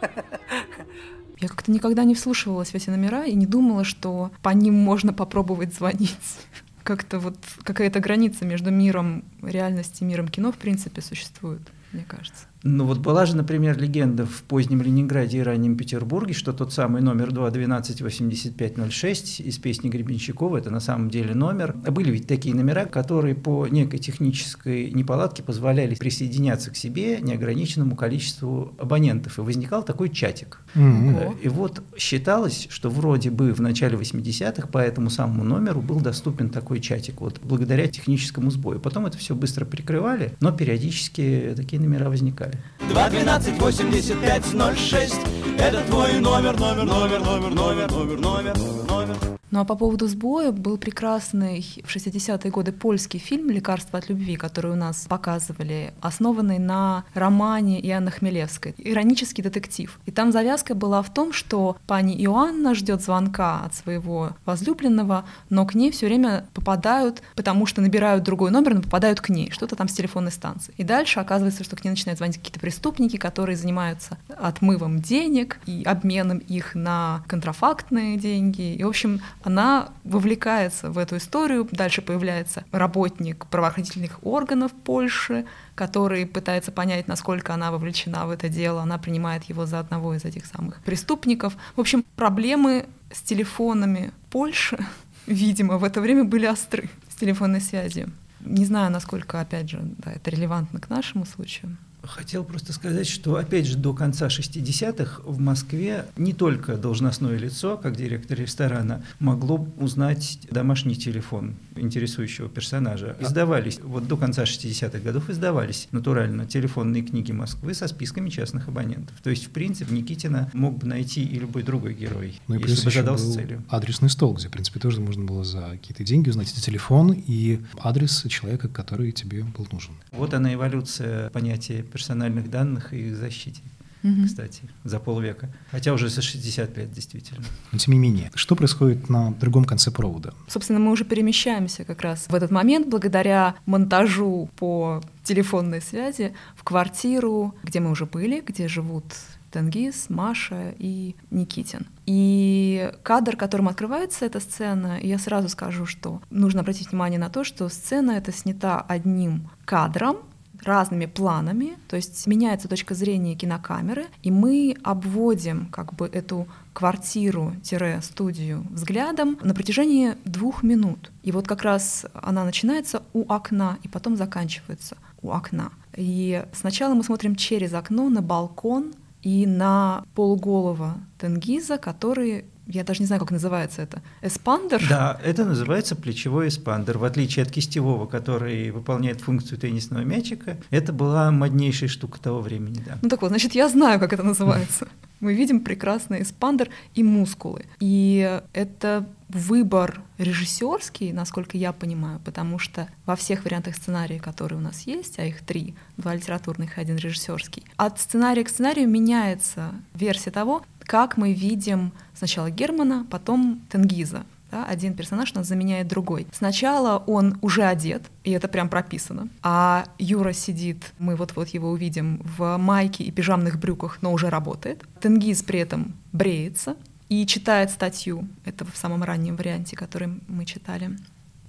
Я 1.40 1.48
как-то 1.48 1.72
никогда 1.72 2.04
не 2.04 2.14
вслушивалась 2.14 2.70
в 2.70 2.74
эти 2.76 2.88
номера 2.88 3.24
и 3.24 3.34
не 3.34 3.46
думала, 3.46 3.82
что 3.82 4.30
по 4.42 4.50
ним 4.50 4.74
можно 4.74 5.12
попробовать 5.12 5.74
звонить. 5.74 6.38
Как-то 6.84 7.18
вот 7.18 7.36
какая-то 7.64 7.98
граница 7.98 8.44
между 8.44 8.70
миром 8.70 9.24
реальности 9.42 10.04
и 10.04 10.06
миром 10.06 10.28
кино, 10.28 10.52
в 10.52 10.56
принципе, 10.56 11.00
существует, 11.00 11.62
мне 11.92 12.04
кажется. 12.04 12.46
Ну 12.66 12.86
вот 12.86 12.98
была 12.98 13.26
же, 13.26 13.36
например, 13.36 13.78
легенда 13.78 14.24
в 14.24 14.42
позднем 14.42 14.80
Ленинграде 14.80 15.38
и 15.38 15.42
раннем 15.42 15.76
Петербурге, 15.76 16.32
что 16.32 16.54
тот 16.54 16.72
самый 16.72 17.02
номер 17.02 17.30
2 17.30 17.46
128506 17.48 19.40
из 19.40 19.58
песни 19.58 19.90
Гребенщикова, 19.90 20.56
это 20.56 20.70
на 20.70 20.80
самом 20.80 21.10
деле 21.10 21.34
номер. 21.34 21.74
Были 21.74 22.10
ведь 22.10 22.26
такие 22.26 22.54
номера, 22.54 22.86
которые 22.86 23.34
по 23.34 23.66
некой 23.66 23.98
технической 23.98 24.90
неполадке 24.92 25.42
позволяли 25.42 25.94
присоединяться 25.94 26.70
к 26.70 26.76
себе 26.76 27.20
неограниченному 27.20 27.96
количеству 27.96 28.74
абонентов. 28.78 29.38
И 29.38 29.42
возникал 29.42 29.82
такой 29.82 30.08
чатик. 30.08 30.60
Mm-hmm. 30.74 31.42
И 31.42 31.48
вот 31.48 31.82
считалось, 31.98 32.66
что 32.70 32.88
вроде 32.88 33.30
бы 33.30 33.52
в 33.52 33.60
начале 33.60 33.98
80-х 33.98 34.68
по 34.68 34.78
этому 34.78 35.10
самому 35.10 35.44
номеру 35.44 35.82
был 35.82 36.00
доступен 36.00 36.48
такой 36.48 36.80
чатик, 36.80 37.20
вот 37.20 37.40
благодаря 37.42 37.88
техническому 37.88 38.50
сбою. 38.50 38.80
Потом 38.80 39.04
это 39.04 39.18
все 39.18 39.34
быстро 39.34 39.66
прикрывали, 39.66 40.32
но 40.40 40.50
периодически 40.50 41.52
такие 41.54 41.78
номера 41.78 42.08
возникали. 42.08 42.53
212-85-06 42.80 45.58
Это 45.58 45.80
твой 45.84 46.20
номер, 46.20 46.58
номер, 46.58 46.84
номер, 46.84 47.20
номер, 47.20 47.54
номер, 47.54 47.90
номер, 47.90 48.18
номер, 48.18 48.56
номер 48.88 49.34
ну 49.54 49.60
а 49.60 49.64
по 49.64 49.76
поводу 49.76 50.08
сбоя 50.08 50.50
был 50.50 50.78
прекрасный 50.78 51.64
в 51.84 51.94
60-е 51.94 52.50
годы 52.50 52.72
польский 52.72 53.20
фильм 53.20 53.50
«Лекарство 53.50 54.00
от 54.00 54.08
любви», 54.08 54.34
который 54.34 54.72
у 54.72 54.74
нас 54.74 55.06
показывали, 55.08 55.94
основанный 56.00 56.58
на 56.58 57.04
романе 57.14 57.80
Иоанны 57.80 58.10
Хмелевской. 58.10 58.74
Иронический 58.78 59.44
детектив. 59.44 60.00
И 60.06 60.10
там 60.10 60.32
завязка 60.32 60.74
была 60.74 61.02
в 61.02 61.14
том, 61.14 61.32
что 61.32 61.76
пани 61.86 62.20
Иоанна 62.24 62.74
ждет 62.74 63.00
звонка 63.00 63.62
от 63.64 63.76
своего 63.76 64.30
возлюбленного, 64.44 65.24
но 65.50 65.64
к 65.66 65.76
ней 65.76 65.92
все 65.92 66.06
время 66.06 66.48
попадают, 66.52 67.22
потому 67.36 67.66
что 67.66 67.80
набирают 67.80 68.24
другой 68.24 68.50
номер, 68.50 68.74
но 68.74 68.82
попадают 68.82 69.20
к 69.20 69.28
ней, 69.28 69.52
что-то 69.52 69.76
там 69.76 69.86
с 69.86 69.92
телефонной 69.92 70.32
станции. 70.32 70.74
И 70.78 70.82
дальше 70.82 71.20
оказывается, 71.20 71.62
что 71.62 71.76
к 71.76 71.84
ней 71.84 71.90
начинают 71.90 72.18
звонить 72.18 72.40
какие-то 72.44 72.60
преступники, 72.60 73.16
которые 73.16 73.56
занимаются 73.56 74.18
отмывом 74.28 75.00
денег 75.00 75.58
и 75.64 75.82
обменом 75.84 76.38
их 76.38 76.74
на 76.74 77.24
контрафактные 77.26 78.18
деньги. 78.18 78.74
И, 78.74 78.84
в 78.84 78.88
общем, 78.88 79.20
она 79.42 79.88
вовлекается 80.04 80.90
в 80.90 80.98
эту 80.98 81.16
историю. 81.16 81.66
Дальше 81.72 82.02
появляется 82.02 82.64
работник 82.70 83.46
правоохранительных 83.46 84.22
органов 84.22 84.72
Польши, 84.72 85.46
который 85.74 86.26
пытается 86.26 86.70
понять, 86.70 87.08
насколько 87.08 87.54
она 87.54 87.72
вовлечена 87.72 88.26
в 88.26 88.30
это 88.30 88.50
дело. 88.50 88.82
Она 88.82 88.98
принимает 88.98 89.44
его 89.44 89.64
за 89.64 89.80
одного 89.80 90.14
из 90.14 90.24
этих 90.24 90.44
самых 90.44 90.82
преступников. 90.82 91.56
В 91.76 91.80
общем, 91.80 92.04
проблемы 92.14 92.86
с 93.10 93.22
телефонами 93.22 94.12
Польши, 94.30 94.78
видимо, 95.26 95.78
в 95.78 95.84
это 95.84 96.02
время 96.02 96.24
были 96.24 96.44
остры 96.44 96.90
с 97.08 97.14
телефонной 97.14 97.62
связью. 97.62 98.12
Не 98.40 98.66
знаю, 98.66 98.90
насколько, 98.90 99.40
опять 99.40 99.70
же, 99.70 99.80
да, 99.82 100.12
это 100.12 100.30
релевантно 100.30 100.78
к 100.78 100.90
нашему 100.90 101.24
случаю. 101.24 101.76
Хотел 102.06 102.44
просто 102.44 102.72
сказать, 102.72 103.06
что, 103.06 103.36
опять 103.36 103.66
же, 103.66 103.76
до 103.76 103.94
конца 103.94 104.26
60-х 104.26 105.22
в 105.24 105.38
Москве 105.38 106.06
не 106.16 106.32
только 106.32 106.76
должностное 106.76 107.36
лицо, 107.38 107.76
как 107.76 107.96
директор 107.96 108.38
ресторана, 108.38 109.04
могло 109.18 109.66
узнать 109.76 110.38
домашний 110.50 110.96
телефон 110.96 111.54
интересующего 111.76 112.48
персонажа. 112.48 113.16
Издавались, 113.20 113.80
вот 113.82 114.06
до 114.06 114.16
конца 114.16 114.44
60-х 114.44 114.98
годов 114.98 115.30
издавались 115.30 115.88
натурально 115.92 116.46
телефонные 116.46 117.02
книги 117.02 117.32
Москвы 117.32 117.74
со 117.74 117.88
списками 117.88 118.28
частных 118.30 118.68
абонентов. 118.68 119.16
То 119.22 119.30
есть, 119.30 119.46
в 119.46 119.50
принципе, 119.50 119.94
Никитина 119.94 120.50
мог 120.52 120.78
бы 120.78 120.86
найти 120.86 121.24
и 121.24 121.38
любой 121.38 121.62
другой 121.62 121.94
герой, 121.94 122.40
ну, 122.48 122.56
и 122.56 122.68
если 122.68 122.84
бы 122.84 122.90
задался 122.90 123.32
целью. 123.32 123.62
адресный 123.68 124.10
стол, 124.10 124.34
где, 124.34 124.48
в 124.48 124.50
принципе, 124.50 124.80
тоже 124.80 125.00
можно 125.00 125.24
было 125.24 125.44
за 125.44 125.70
какие-то 125.72 126.04
деньги 126.04 126.30
узнать 126.30 126.56
и 126.56 126.60
телефон, 126.60 127.12
и 127.12 127.60
адрес 127.78 128.24
человека, 128.28 128.68
который 128.68 129.12
тебе 129.12 129.42
был 129.42 129.66
нужен. 129.70 129.94
Вот 130.12 130.34
она 130.34 130.54
эволюция 130.54 131.30
понятия 131.30 131.82
персональных 131.82 132.50
данных 132.50 132.92
и 132.92 133.08
их 133.08 133.16
защите 133.16 133.60
Мгм. 134.04 134.26
кстати, 134.26 134.62
за 134.84 135.00
полвека. 135.00 135.48
Хотя 135.70 135.94
уже 135.94 136.10
за 136.10 136.20
60 136.20 136.76
лет, 136.76 136.92
действительно. 136.92 137.42
Но 137.72 137.78
тем 137.78 137.94
не 137.94 137.98
менее, 137.98 138.30
что 138.34 138.54
происходит 138.54 139.08
на 139.08 139.32
другом 139.32 139.64
конце 139.64 139.90
провода? 139.90 140.34
Собственно, 140.46 140.78
мы 140.78 140.90
уже 140.92 141.04
перемещаемся 141.04 141.84
как 141.84 142.02
раз 142.02 142.26
в 142.28 142.34
этот 142.34 142.50
момент 142.50 142.86
благодаря 142.86 143.54
монтажу 143.64 144.50
по 144.56 145.02
телефонной 145.22 145.80
связи 145.80 146.34
в 146.54 146.64
квартиру, 146.64 147.54
где 147.62 147.80
мы 147.80 147.90
уже 147.90 148.04
были, 148.04 148.42
где 148.46 148.68
живут 148.68 149.04
Тенгиз, 149.50 150.10
Маша 150.10 150.74
и 150.78 151.14
Никитин. 151.30 151.86
И 152.04 152.92
кадр, 153.02 153.36
которым 153.36 153.68
открывается 153.68 154.26
эта 154.26 154.40
сцена, 154.40 154.98
я 155.00 155.18
сразу 155.18 155.48
скажу, 155.48 155.86
что 155.86 156.20
нужно 156.28 156.60
обратить 156.60 156.90
внимание 156.90 157.18
на 157.18 157.30
то, 157.30 157.42
что 157.42 157.68
сцена 157.70 158.12
эта 158.12 158.32
снята 158.32 158.80
одним 158.80 159.48
кадром, 159.64 160.18
разными 160.64 161.06
планами, 161.06 161.76
то 161.88 161.96
есть 161.96 162.26
меняется 162.26 162.68
точка 162.68 162.94
зрения 162.94 163.34
кинокамеры, 163.34 164.06
и 164.22 164.30
мы 164.30 164.76
обводим 164.82 165.66
как 165.66 165.94
бы 165.94 166.06
эту 166.06 166.46
квартиру-студию 166.72 168.66
взглядом 168.70 169.38
на 169.42 169.54
протяжении 169.54 170.14
двух 170.24 170.62
минут. 170.62 171.12
И 171.22 171.32
вот 171.32 171.46
как 171.46 171.62
раз 171.62 172.06
она 172.14 172.44
начинается 172.44 173.02
у 173.12 173.24
окна 173.32 173.78
и 173.82 173.88
потом 173.88 174.16
заканчивается 174.16 174.96
у 175.22 175.30
окна. 175.30 175.70
И 175.96 176.44
сначала 176.52 176.94
мы 176.94 177.04
смотрим 177.04 177.36
через 177.36 177.72
окно 177.74 178.08
на 178.08 178.22
балкон 178.22 178.94
и 179.22 179.46
на 179.46 180.04
полуголого 180.14 180.94
Тенгиза, 181.18 181.78
который 181.78 182.44
я 182.66 182.84
даже 182.84 183.00
не 183.00 183.06
знаю, 183.06 183.20
как 183.20 183.30
называется 183.30 183.82
это, 183.82 184.02
эспандер? 184.22 184.84
Да, 184.88 185.20
это 185.22 185.44
называется 185.44 185.96
плечевой 185.96 186.48
эспандер. 186.48 186.98
В 186.98 187.04
отличие 187.04 187.42
от 187.42 187.50
кистевого, 187.50 188.06
который 188.06 188.70
выполняет 188.70 189.20
функцию 189.20 189.58
теннисного 189.58 190.02
мячика, 190.02 190.56
это 190.70 190.92
была 190.92 191.30
моднейшая 191.30 191.88
штука 191.88 192.20
того 192.20 192.40
времени, 192.40 192.82
да. 192.86 192.98
Ну 193.02 193.08
так 193.08 193.22
вот, 193.22 193.28
значит, 193.28 193.54
я 193.54 193.68
знаю, 193.68 194.00
как 194.00 194.12
это 194.12 194.22
называется. 194.22 194.88
Мы 195.20 195.34
видим 195.34 195.60
прекрасный 195.60 196.22
эспандер 196.22 196.68
и 196.94 197.02
мускулы. 197.02 197.64
И 197.80 198.40
это 198.52 199.06
выбор 199.28 200.02
режиссерский, 200.18 201.12
насколько 201.12 201.56
я 201.56 201.72
понимаю, 201.72 202.20
потому 202.24 202.58
что 202.58 202.88
во 203.06 203.16
всех 203.16 203.44
вариантах 203.44 203.74
сценария, 203.74 204.20
которые 204.20 204.58
у 204.58 204.62
нас 204.62 204.82
есть, 204.82 205.18
а 205.18 205.24
их 205.24 205.40
три, 205.42 205.74
два 205.96 206.14
литературных 206.14 206.78
и 206.78 206.80
один 206.80 206.96
режиссерский, 206.96 207.64
от 207.76 208.00
сценария 208.00 208.44
к 208.44 208.48
сценарию 208.48 208.88
меняется 208.88 209.74
версия 209.94 210.30
того, 210.30 210.62
как 210.86 211.16
мы 211.16 211.32
видим 211.32 211.92
сначала 212.14 212.50
Германа, 212.50 213.06
потом 213.10 213.62
Тенгиза. 213.70 214.24
Да, 214.50 214.64
один 214.66 214.94
персонаж 214.94 215.34
нас 215.34 215.48
заменяет 215.48 215.88
другой. 215.88 216.28
Сначала 216.32 216.98
он 216.98 217.38
уже 217.40 217.64
одет, 217.64 218.02
и 218.22 218.30
это 218.30 218.46
прям 218.46 218.68
прописано. 218.68 219.28
А 219.42 219.86
Юра 219.98 220.32
сидит, 220.32 220.92
мы 221.00 221.16
вот-вот 221.16 221.48
его 221.48 221.70
увидим, 221.70 222.20
в 222.22 222.56
майке 222.56 223.02
и 223.02 223.10
пижамных 223.10 223.58
брюках, 223.58 223.98
но 224.00 224.12
уже 224.12 224.30
работает. 224.30 224.84
Тенгиз 225.00 225.42
при 225.42 225.58
этом 225.58 225.94
бреется 226.12 226.76
и 227.08 227.26
читает 227.26 227.70
статью. 227.70 228.28
Это 228.44 228.64
в 228.64 228.76
самом 228.76 229.02
раннем 229.02 229.34
варианте, 229.34 229.74
который 229.76 230.20
мы 230.28 230.44
читали. 230.44 230.96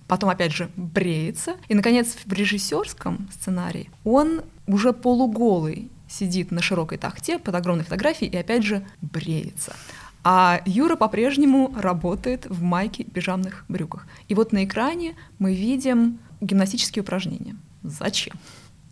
Потом, 0.08 0.30
опять 0.30 0.51
же, 0.51 0.70
бреется. 0.75 1.58
И, 1.68 1.75
наконец, 1.75 2.15
в 2.25 2.34
режиссерском 2.34 3.27
сценарии 3.32 3.89
он 4.04 4.42
уже 4.68 4.94
полуголый 4.94 5.89
сидит 6.08 6.52
на 6.52 6.62
широкой 6.62 6.98
тахте 6.98 7.40
под 7.40 7.56
огромной 7.56 7.84
фотографией 7.84 8.32
и 8.32 8.38
опять 8.38 8.64
же 8.64 8.86
бреется. 9.02 9.76
А 10.24 10.62
Юра 10.66 10.96
по-прежнему 10.96 11.74
работает 11.78 12.48
в 12.48 12.62
майке 12.64 13.04
и 13.04 13.10
пижамных 13.10 13.64
брюках. 13.68 14.08
И 14.28 14.34
вот 14.34 14.52
на 14.52 14.66
экране 14.66 15.16
мы 15.38 15.54
видим 15.54 16.18
гимнастические 16.42 17.04
упражнения. 17.04 17.56
Зачем? 17.84 18.34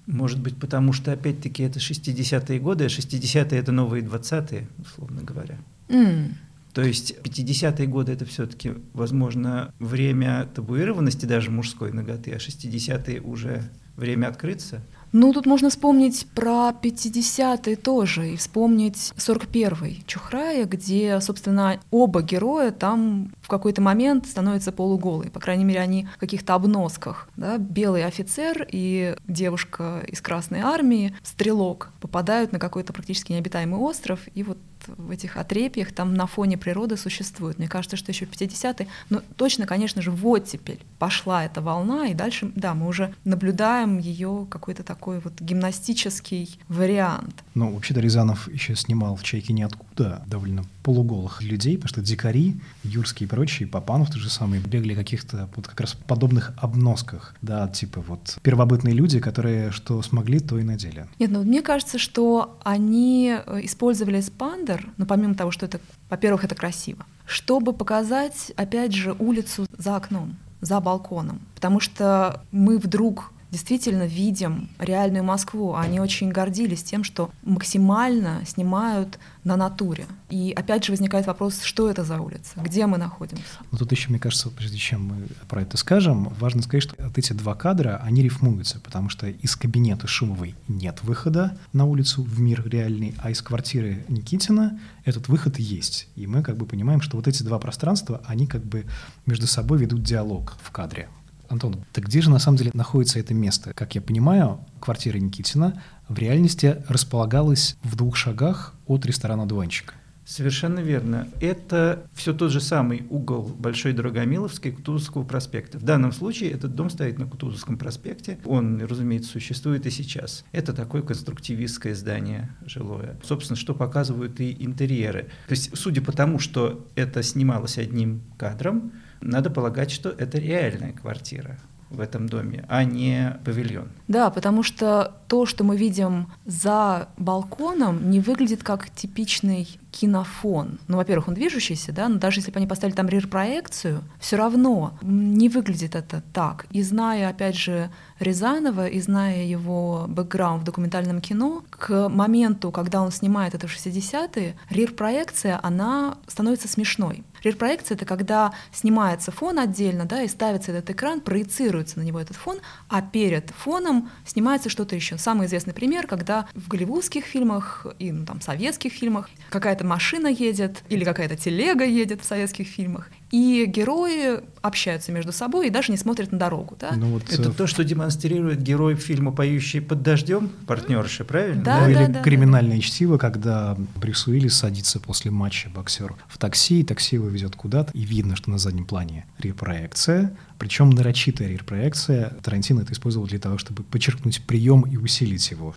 Может 0.06 0.40
быть, 0.40 0.58
потому 0.58 0.94
что, 0.94 1.12
опять-таки, 1.12 1.64
это 1.64 1.80
60-е 1.80 2.60
годы, 2.60 2.86
а 2.86 2.88
60-е— 2.88 3.60
это 3.60 3.72
новые 3.72 4.04
20-е, 4.04 4.68
условно 4.78 5.22
говоря. 5.24 5.58
Mm. 5.88 6.34
То 6.74 6.82
есть 6.82 7.16
50-е 7.24 7.88
годы 7.88 8.12
это 8.12 8.26
все-таки, 8.26 8.74
возможно, 8.94 9.74
время 9.80 10.48
табуированности 10.54 11.26
даже 11.26 11.52
мужской 11.52 11.92
ноготы, 11.92 12.32
а 12.32 12.38
60-е 12.38 13.22
уже 13.22 13.64
время 13.96 14.28
открыться. 14.28 14.82
Ну, 15.14 15.32
тут 15.32 15.46
можно 15.46 15.70
вспомнить 15.70 16.26
про 16.34 16.72
50-е 16.72 17.76
тоже 17.76 18.32
и 18.32 18.36
вспомнить 18.36 19.14
41-й 19.16 20.04
Чухрая, 20.08 20.66
где, 20.66 21.22
собственно, 21.22 21.80
оба 21.92 22.24
героя 22.24 22.72
там 22.72 23.32
в 23.42 23.48
какой-то 23.48 23.80
момент 23.82 24.26
становятся 24.26 24.72
полуголые. 24.72 25.30
По 25.30 25.40
крайней 25.40 25.66
мере, 25.66 25.80
они 25.80 26.08
в 26.16 26.18
каких-то 26.18 26.56
обносках. 26.56 27.30
Да? 27.38 27.60
Белый 27.60 28.06
офицер 28.06 28.68
и 28.72 29.16
девушка 29.28 30.04
из 30.08 30.20
Красной 30.20 30.62
Армии, 30.62 31.16
стрелок, 31.22 31.90
попадают 32.02 32.52
на 32.52 32.58
какой-то 32.58 32.92
практически 32.92 33.34
необитаемый 33.34 33.80
остров, 33.80 34.20
и 34.34 34.42
вот 34.42 34.58
в 34.88 35.12
этих 35.12 35.38
отрепьях 35.38 35.92
там 35.92 36.14
на 36.14 36.28
фоне 36.28 36.58
природы 36.58 36.98
существует. 36.98 37.58
Мне 37.60 37.68
кажется, 37.68 37.98
что 37.98 38.12
еще 38.12 38.26
в 38.26 38.32
50-е, 38.32 38.88
но 39.10 39.22
точно, 39.36 39.66
конечно 39.66 40.02
же, 40.02 40.12
вот 40.12 40.46
теперь 40.46 40.80
пошла 41.00 41.46
эта 41.46 41.62
волна, 41.62 42.08
и 42.08 42.14
дальше, 42.14 42.52
да, 42.56 42.74
мы 42.74 42.88
уже 42.88 43.14
наблюдаем 43.24 43.98
ее 43.98 44.48
какой-то 44.50 44.84
такой 44.84 45.20
вот 45.20 45.40
гимнастический 45.40 46.60
вариант. 46.68 47.44
Ну, 47.56 47.74
вообще-то 47.74 48.00
Рязанов 48.00 48.48
еще 48.52 48.76
снимал 48.76 49.16
в 49.16 49.24
«Чайке 49.24 49.54
ниоткуда» 49.54 50.24
довольно 50.28 50.64
полуголых 50.84 51.42
людей, 51.42 51.78
потому 51.78 51.90
что 51.90 52.02
дикари, 52.02 52.56
юрские 52.84 53.28
и 53.28 53.30
прочие, 53.30 53.68
Папанов 53.68 54.10
тот 54.10 54.18
же 54.18 54.30
самый, 54.30 54.60
бегали 54.60 54.94
каких-то 54.94 55.50
вот 55.56 55.68
как 55.68 55.80
раз 55.82 55.94
подобных 55.94 56.54
обносках, 56.58 57.36
да, 57.42 57.68
типа 57.68 58.02
вот 58.02 58.38
первобытные 58.44 58.94
люди, 58.94 59.20
которые 59.20 59.72
что 59.72 60.02
смогли, 60.02 60.40
то 60.40 60.60
и 60.60 60.64
надели. 60.64 61.08
Нет, 61.20 61.32
ну 61.32 61.44
мне 61.44 61.62
кажется, 61.62 61.98
что 61.98 62.60
они 62.64 63.36
э, 63.46 63.62
использовали 63.64 64.22
спандер, 64.22 64.88
ну 64.98 65.06
помимо 65.06 65.36
того, 65.36 65.52
что 65.52 65.66
это, 65.66 65.80
во-первых, 66.10 66.44
это 66.44 66.56
красиво, 66.56 67.06
чтобы 67.26 67.74
показать, 67.74 68.52
опять 68.56 68.94
же, 68.94 69.16
улицу 69.18 69.66
за 69.78 69.96
окном 69.96 70.36
за 70.64 70.80
балконом, 70.80 71.42
потому 71.56 71.82
что 71.82 72.42
мы 72.52 72.78
вдруг 72.78 73.33
действительно 73.54 74.06
видим 74.08 74.70
реальную 74.80 75.24
Москву. 75.24 75.76
Они 75.76 76.00
очень 76.00 76.32
гордились 76.32 76.84
тем, 76.84 77.04
что 77.04 77.30
максимально 77.44 78.42
снимают 78.46 79.20
на 79.44 79.56
натуре. 79.56 80.06
И 80.30 80.52
опять 80.56 80.84
же 80.84 80.92
возникает 80.92 81.28
вопрос, 81.28 81.62
что 81.62 81.88
это 81.88 82.04
за 82.04 82.20
улица, 82.20 82.54
где 82.58 82.88
мы 82.88 82.98
находимся. 82.98 83.44
Ну, 83.72 83.78
тут 83.78 83.92
еще, 83.92 84.10
мне 84.10 84.18
кажется, 84.18 84.50
прежде 84.50 84.78
чем 84.78 85.06
мы 85.06 85.28
про 85.48 85.62
это 85.62 85.78
скажем, 85.78 86.30
важно 86.40 86.64
сказать, 86.64 86.84
что 86.84 86.96
вот 86.98 87.18
эти 87.18 87.34
два 87.34 87.54
кадра, 87.54 88.02
они 88.04 88.24
рифмуются, 88.24 88.80
потому 88.80 89.10
что 89.10 89.28
из 89.28 89.56
кабинета 89.56 90.08
Шумовой 90.08 90.56
нет 90.68 91.04
выхода 91.04 91.56
на 91.74 91.86
улицу 91.86 92.24
в 92.24 92.40
мир 92.40 92.68
реальный, 92.68 93.14
а 93.20 93.30
из 93.30 93.44
квартиры 93.44 94.04
Никитина 94.08 94.80
этот 95.06 95.28
выход 95.28 95.60
есть. 95.60 96.08
И 96.16 96.26
мы 96.26 96.42
как 96.42 96.58
бы 96.58 96.66
понимаем, 96.66 97.02
что 97.02 97.18
вот 97.18 97.28
эти 97.28 97.44
два 97.44 97.60
пространства, 97.60 98.22
они 98.26 98.48
как 98.48 98.66
бы 98.66 98.86
между 99.28 99.46
собой 99.46 99.78
ведут 99.78 100.02
диалог 100.02 100.58
в 100.64 100.72
кадре. 100.72 101.08
Антон, 101.50 101.86
так 101.92 102.06
где 102.06 102.22
же 102.22 102.30
на 102.30 102.40
самом 102.40 102.58
деле 102.58 102.72
находится 102.74 103.20
это 103.20 103.34
место? 103.34 103.74
Как 103.74 103.96
я 103.96 104.02
понимаю, 104.02 104.60
квартира 104.80 105.18
Никитина 105.18 105.82
в 106.08 106.18
реальности 106.18 106.84
располагалась 106.88 107.78
в 107.84 107.96
двух 107.96 108.16
шагах 108.16 108.74
от 108.86 109.06
ресторана 109.06 109.48
«Дуванчик». 109.48 109.96
Совершенно 110.26 110.80
верно. 110.80 111.28
Это 111.42 112.08
все 112.14 112.34
тот 112.34 112.52
же 112.52 112.62
самый 112.62 113.06
угол 113.10 113.44
Большой 113.44 113.92
Дорогомиловской 113.92 114.72
Кутузовского 114.72 115.24
проспекта. 115.24 115.78
В 115.78 115.84
данном 115.84 116.14
случае 116.14 116.52
этот 116.52 116.76
дом 116.76 116.90
стоит 116.90 117.20
на 117.20 117.28
Кутузовском 117.28 117.78
проспекте. 117.78 118.40
Он, 118.46 118.82
разумеется, 118.82 119.32
существует 119.32 119.86
и 119.86 119.90
сейчас. 119.90 120.46
Это 120.54 120.72
такое 120.74 121.02
конструктивистское 121.02 121.94
здание 121.94 122.56
жилое. 122.66 123.20
Собственно, 123.24 123.58
что 123.58 123.76
показывают 123.76 124.40
и 124.40 124.56
интерьеры. 124.64 125.24
То 125.48 125.52
есть, 125.52 125.78
судя 125.78 126.02
по 126.02 126.14
тому, 126.14 126.40
что 126.40 126.88
это 126.96 127.22
снималось 127.22 127.78
одним 127.78 128.22
кадром, 128.38 128.94
надо 129.24 129.50
полагать, 129.50 129.92
что 129.92 130.10
это 130.10 130.38
реальная 130.38 130.94
квартира 130.94 131.58
в 131.90 132.00
этом 132.00 132.28
доме, 132.28 132.66
а 132.70 132.84
не 132.84 133.38
павильон. 133.46 133.90
Да, 134.08 134.30
потому 134.30 134.64
что 134.64 135.14
то, 135.28 135.46
что 135.46 135.64
мы 135.64 135.78
видим 135.78 136.32
за 136.46 137.08
балконом, 137.18 138.10
не 138.10 138.20
выглядит 138.20 138.64
как 138.64 138.90
типичный 138.90 139.80
кинофон. 139.94 140.80
Ну, 140.88 140.98
во-первых, 140.98 141.28
он 141.28 141.36
движущийся, 141.36 141.92
да, 141.92 142.10
но 142.10 142.18
даже 142.18 142.40
если 142.40 142.52
бы 142.52 142.58
они 142.58 142.68
поставили 142.68 142.96
там 142.96 143.08
рир-проекцию, 143.08 144.04
все 144.20 144.36
равно 144.36 144.98
не 145.02 145.50
выглядит 145.50 145.96
это 145.96 146.24
так. 146.34 146.66
И 146.72 146.82
зная, 146.82 147.30
опять 147.30 147.56
же, 147.56 147.92
Рязанова, 148.20 148.88
и 148.88 149.00
зная 149.00 149.44
его 149.44 150.06
бэкграунд 150.08 150.64
в 150.64 150.66
документальном 150.66 151.22
кино, 151.22 151.64
к 151.70 152.10
моменту, 152.10 152.72
когда 152.72 153.02
он 153.02 153.12
снимает 153.12 153.54
это 153.54 153.68
в 153.68 153.72
60-е, 153.72 154.56
рир-проекция, 154.70 155.60
она 155.62 156.18
становится 156.28 156.68
смешной. 156.68 157.24
Рир-проекция— 157.44 157.96
это 157.98 158.06
когда 158.06 158.54
снимается 158.72 159.32
фон 159.32 159.60
отдельно, 159.60 160.06
да, 160.06 160.24
и 160.24 160.28
ставится 160.28 160.72
этот 160.72 160.90
экран, 160.90 161.20
проецируется 161.20 162.00
на 162.00 162.04
него 162.04 162.20
этот 162.20 162.38
фон, 162.38 162.60
а 162.88 163.02
перед 163.02 163.50
фоном 163.52 164.10
снимается 164.26 164.70
что-то 164.70 164.96
еще. 164.96 165.18
Самый 165.18 165.48
известный 165.48 165.74
пример, 165.74 166.08
когда 166.08 166.48
в 166.56 166.70
голливудских 166.70 167.26
фильмах 167.26 167.86
и 168.00 168.12
ну, 168.12 168.26
там, 168.26 168.40
советских 168.40 168.94
фильмах 168.94 169.30
какая-то 169.50 169.83
машина 169.84 170.28
едет 170.28 170.84
или 170.90 171.04
какая-то 171.04 171.36
телега 171.36 171.86
едет 171.86 172.22
в 172.22 172.26
советских 172.26 172.68
фильмах, 172.68 173.10
и 173.34 173.66
герои 173.66 174.42
общаются 174.62 175.12
между 175.12 175.32
собой 175.32 175.66
и 175.68 175.70
даже 175.72 175.92
не 175.92 175.98
смотрят 175.98 176.32
на 176.32 176.38
дорогу. 176.38 176.78
Да? 176.80 176.92
Ну, 176.96 177.08
вот, 177.08 177.24
это 177.34 177.50
э... 177.50 177.52
то, 177.52 177.66
что 177.66 177.84
демонстрирует 177.84 178.62
герой 178.62 178.94
фильма 178.96 179.32
«Поющий 179.32 179.82
под 179.82 180.04
дождем» 180.04 180.50
партнерши, 180.68 181.24
правильно? 181.26 181.64
Да, 181.64 181.88
ну, 181.88 181.94
да, 181.94 182.04
или 182.04 182.12
да, 182.12 182.22
криминальное 182.22 182.76
да. 182.76 182.82
чтиво, 182.84 183.18
когда 183.18 183.76
Брюс 183.96 184.28
Уиллис 184.28 184.56
садится 184.56 185.00
после 185.00 185.32
матча 185.32 185.70
боксер 185.70 186.14
в 186.28 186.38
такси, 186.38 186.82
и 186.82 186.84
такси 186.84 187.16
его 187.16 187.28
везет 187.28 187.56
куда-то, 187.56 187.92
и 187.94 188.02
видно, 188.02 188.36
что 188.36 188.52
на 188.52 188.60
заднем 188.60 188.86
плане 188.86 189.26
репроекция, 189.40 190.38
причем 190.60 190.92
нарочитая 190.92 191.50
репроекция. 191.50 192.38
Тарантино 192.44 192.82
это 192.82 192.94
использовал 192.94 193.26
для 193.26 193.40
того, 193.40 193.58
чтобы 193.58 193.82
подчеркнуть 193.82 194.44
прием 194.46 194.82
и 194.82 194.96
усилить 194.96 195.50
его. 195.50 195.74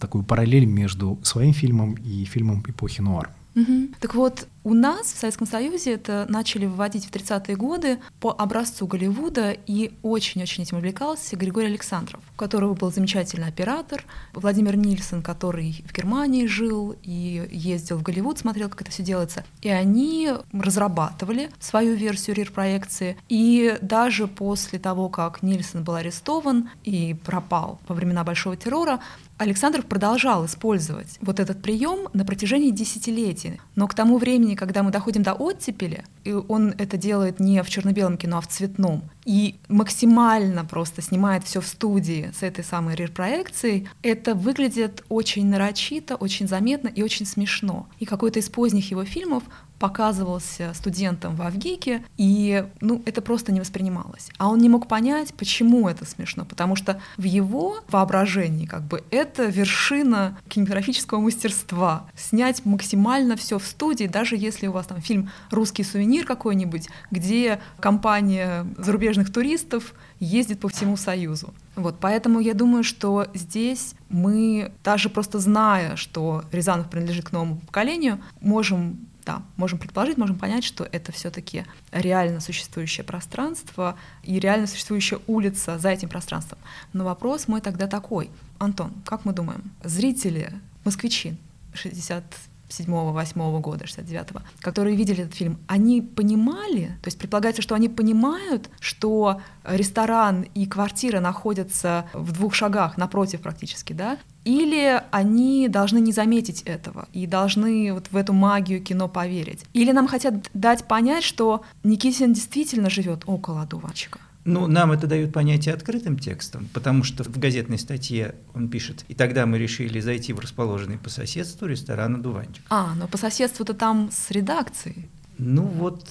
Такую 0.00 0.24
параллель 0.24 0.66
между 0.66 1.20
своим 1.22 1.52
фильмом 1.54 1.94
и 1.94 2.24
фильмом 2.24 2.64
эпохи 2.66 3.00
нуар. 3.00 3.30
Угу. 3.56 3.88
Так 4.00 4.14
вот, 4.14 4.46
у 4.64 4.74
нас 4.74 5.12
в 5.12 5.16
Советском 5.16 5.46
Союзе 5.46 5.94
это 5.94 6.26
начали 6.28 6.66
вводить 6.66 7.06
в 7.06 7.10
30-е 7.10 7.56
годы 7.56 7.98
по 8.20 8.30
образцу 8.30 8.86
Голливуда, 8.86 9.52
и 9.52 9.92
очень-очень 10.02 10.64
этим 10.64 10.76
увлекался 10.76 11.36
Григорий 11.36 11.68
Александров, 11.68 12.20
у 12.34 12.36
которого 12.36 12.74
был 12.74 12.92
замечательный 12.92 13.46
оператор, 13.48 14.04
Владимир 14.34 14.76
Нильсон, 14.76 15.22
который 15.22 15.84
в 15.88 15.92
Германии 15.94 16.46
жил 16.46 16.96
и 17.02 17.48
ездил 17.50 17.98
в 17.98 18.02
Голливуд, 18.02 18.38
смотрел, 18.38 18.68
как 18.68 18.82
это 18.82 18.90
все 18.90 19.02
делается. 19.02 19.44
И 19.62 19.70
они 19.70 20.32
разрабатывали 20.52 21.50
свою 21.58 21.94
версию 21.94 22.36
рир-проекции, 22.36 23.16
и 23.28 23.78
даже 23.80 24.26
после 24.26 24.78
того, 24.78 25.08
как 25.08 25.42
Нильсон 25.42 25.82
был 25.82 25.94
арестован 25.94 26.70
и 26.84 27.14
пропал 27.24 27.80
во 27.88 27.94
времена 27.94 28.24
Большого 28.24 28.56
террора, 28.56 29.00
Александров 29.38 29.84
продолжал 29.84 30.46
использовать 30.46 31.18
вот 31.20 31.40
этот 31.40 31.60
прием 31.60 32.08
на 32.14 32.24
протяжении 32.24 32.70
десятилетий. 32.70 33.60
Но 33.74 33.86
к 33.86 33.94
тому 33.94 34.16
времени, 34.16 34.54
когда 34.54 34.82
мы 34.82 34.90
доходим 34.90 35.22
до 35.22 35.34
оттепели, 35.34 36.04
и 36.24 36.32
он 36.32 36.74
это 36.78 36.96
делает 36.96 37.38
не 37.38 37.62
в 37.62 37.68
черно-белом 37.68 38.16
кино, 38.16 38.38
а 38.38 38.40
в 38.40 38.46
цветном, 38.46 39.02
и 39.26 39.56
максимально 39.68 40.64
просто 40.64 41.02
снимает 41.02 41.44
все 41.44 41.60
в 41.60 41.66
студии 41.66 42.32
с 42.38 42.42
этой 42.42 42.64
самой 42.64 42.94
рир-проекцией, 42.94 43.88
это 44.02 44.34
выглядит 44.34 45.04
очень 45.10 45.46
нарочито, 45.48 46.16
очень 46.16 46.48
заметно 46.48 46.88
и 46.88 47.02
очень 47.02 47.26
смешно. 47.26 47.88
И 47.98 48.06
какой-то 48.06 48.38
из 48.38 48.48
поздних 48.48 48.90
его 48.90 49.04
фильмов 49.04 49.42
показывался 49.78 50.72
студентам 50.74 51.36
в 51.36 51.42
Авгике, 51.42 52.02
и 52.16 52.66
ну, 52.80 53.02
это 53.04 53.20
просто 53.22 53.52
не 53.52 53.60
воспринималось. 53.60 54.28
А 54.38 54.48
он 54.48 54.58
не 54.58 54.68
мог 54.68 54.88
понять, 54.88 55.34
почему 55.34 55.88
это 55.88 56.04
смешно, 56.04 56.44
потому 56.44 56.76
что 56.76 57.00
в 57.16 57.24
его 57.24 57.78
воображении 57.88 58.66
как 58.66 58.82
бы 58.82 59.04
это 59.10 59.46
вершина 59.46 60.38
кинематографического 60.48 61.20
мастерства. 61.20 62.06
Снять 62.16 62.64
максимально 62.64 63.36
все 63.36 63.58
в 63.58 63.64
студии, 63.64 64.06
даже 64.06 64.36
если 64.36 64.66
у 64.66 64.72
вас 64.72 64.86
там 64.86 65.00
фильм 65.00 65.30
«Русский 65.50 65.82
сувенир» 65.82 66.24
какой-нибудь, 66.24 66.88
где 67.10 67.60
компания 67.80 68.66
зарубежных 68.78 69.32
туристов 69.32 69.94
ездит 70.20 70.60
по 70.60 70.68
всему 70.68 70.96
Союзу. 70.96 71.52
Вот, 71.74 71.96
поэтому 72.00 72.40
я 72.40 72.54
думаю, 72.54 72.82
что 72.82 73.26
здесь 73.34 73.94
мы, 74.08 74.72
даже 74.82 75.10
просто 75.10 75.38
зная, 75.38 75.96
что 75.96 76.44
Рязанов 76.50 76.88
принадлежит 76.88 77.28
к 77.28 77.32
новому 77.32 77.58
поколению, 77.58 78.18
можем 78.40 79.06
да, 79.26 79.42
можем 79.56 79.78
предположить, 79.78 80.16
можем 80.16 80.38
понять, 80.38 80.64
что 80.64 80.84
это 80.84 81.12
все-таки 81.12 81.66
реально 81.90 82.40
существующее 82.40 83.04
пространство 83.04 83.98
и 84.22 84.38
реально 84.38 84.68
существующая 84.68 85.18
улица 85.26 85.78
за 85.78 85.90
этим 85.90 86.08
пространством. 86.08 86.58
Но 86.92 87.04
вопрос 87.04 87.48
мой 87.48 87.60
тогда 87.60 87.88
такой. 87.88 88.30
Антон, 88.58 88.92
как 89.04 89.24
мы 89.24 89.32
думаем, 89.32 89.72
зрители, 89.82 90.52
москвичи 90.84 91.36
60 91.74 92.24
67-8 92.68 93.60
года, 93.60 93.84
69-го, 93.84 94.40
которые 94.60 94.96
видели 94.96 95.22
этот 95.22 95.34
фильм, 95.34 95.58
они 95.68 96.02
понимали, 96.02 96.98
то 97.00 97.08
есть 97.08 97.16
предполагается, 97.16 97.62
что 97.62 97.76
они 97.76 97.88
понимают, 97.88 98.70
что 98.80 99.40
ресторан 99.64 100.42
и 100.54 100.66
квартира 100.66 101.20
находятся 101.20 102.08
в 102.12 102.32
двух 102.32 102.54
шагах 102.54 102.96
напротив 102.96 103.40
практически, 103.40 103.92
да, 103.92 104.18
или 104.46 105.02
они 105.10 105.66
должны 105.68 105.98
не 105.98 106.12
заметить 106.12 106.62
этого 106.62 107.08
и 107.12 107.26
должны 107.26 107.92
вот 107.92 108.06
в 108.12 108.16
эту 108.16 108.32
магию 108.32 108.80
кино 108.80 109.08
поверить. 109.08 109.64
Или 109.72 109.90
нам 109.90 110.06
хотят 110.06 110.34
дать 110.54 110.84
понять, 110.84 111.24
что 111.24 111.62
Никитин 111.82 112.32
действительно 112.32 112.88
живет 112.88 113.24
около 113.26 113.62
одуванчика. 113.62 114.20
Ну, 114.44 114.68
нам 114.68 114.92
это 114.92 115.08
дают 115.08 115.32
понятие 115.32 115.74
открытым 115.74 116.16
текстом, 116.16 116.68
потому 116.72 117.02
что 117.02 117.24
в 117.24 117.36
газетной 117.36 117.80
статье 117.80 118.36
он 118.54 118.68
пишет, 118.68 119.04
и 119.08 119.14
тогда 119.14 119.44
мы 119.44 119.58
решили 119.58 119.98
зайти 119.98 120.32
в 120.32 120.38
расположенный 120.38 120.98
по 120.98 121.10
соседству 121.10 121.66
ресторан 121.66 122.14
«Одуванчик». 122.14 122.62
А, 122.70 122.94
но 122.94 123.08
по 123.08 123.18
соседству-то 123.18 123.74
там 123.74 124.10
с 124.12 124.30
редакцией. 124.30 125.08
Ну 125.38 125.62
вот... 125.62 126.08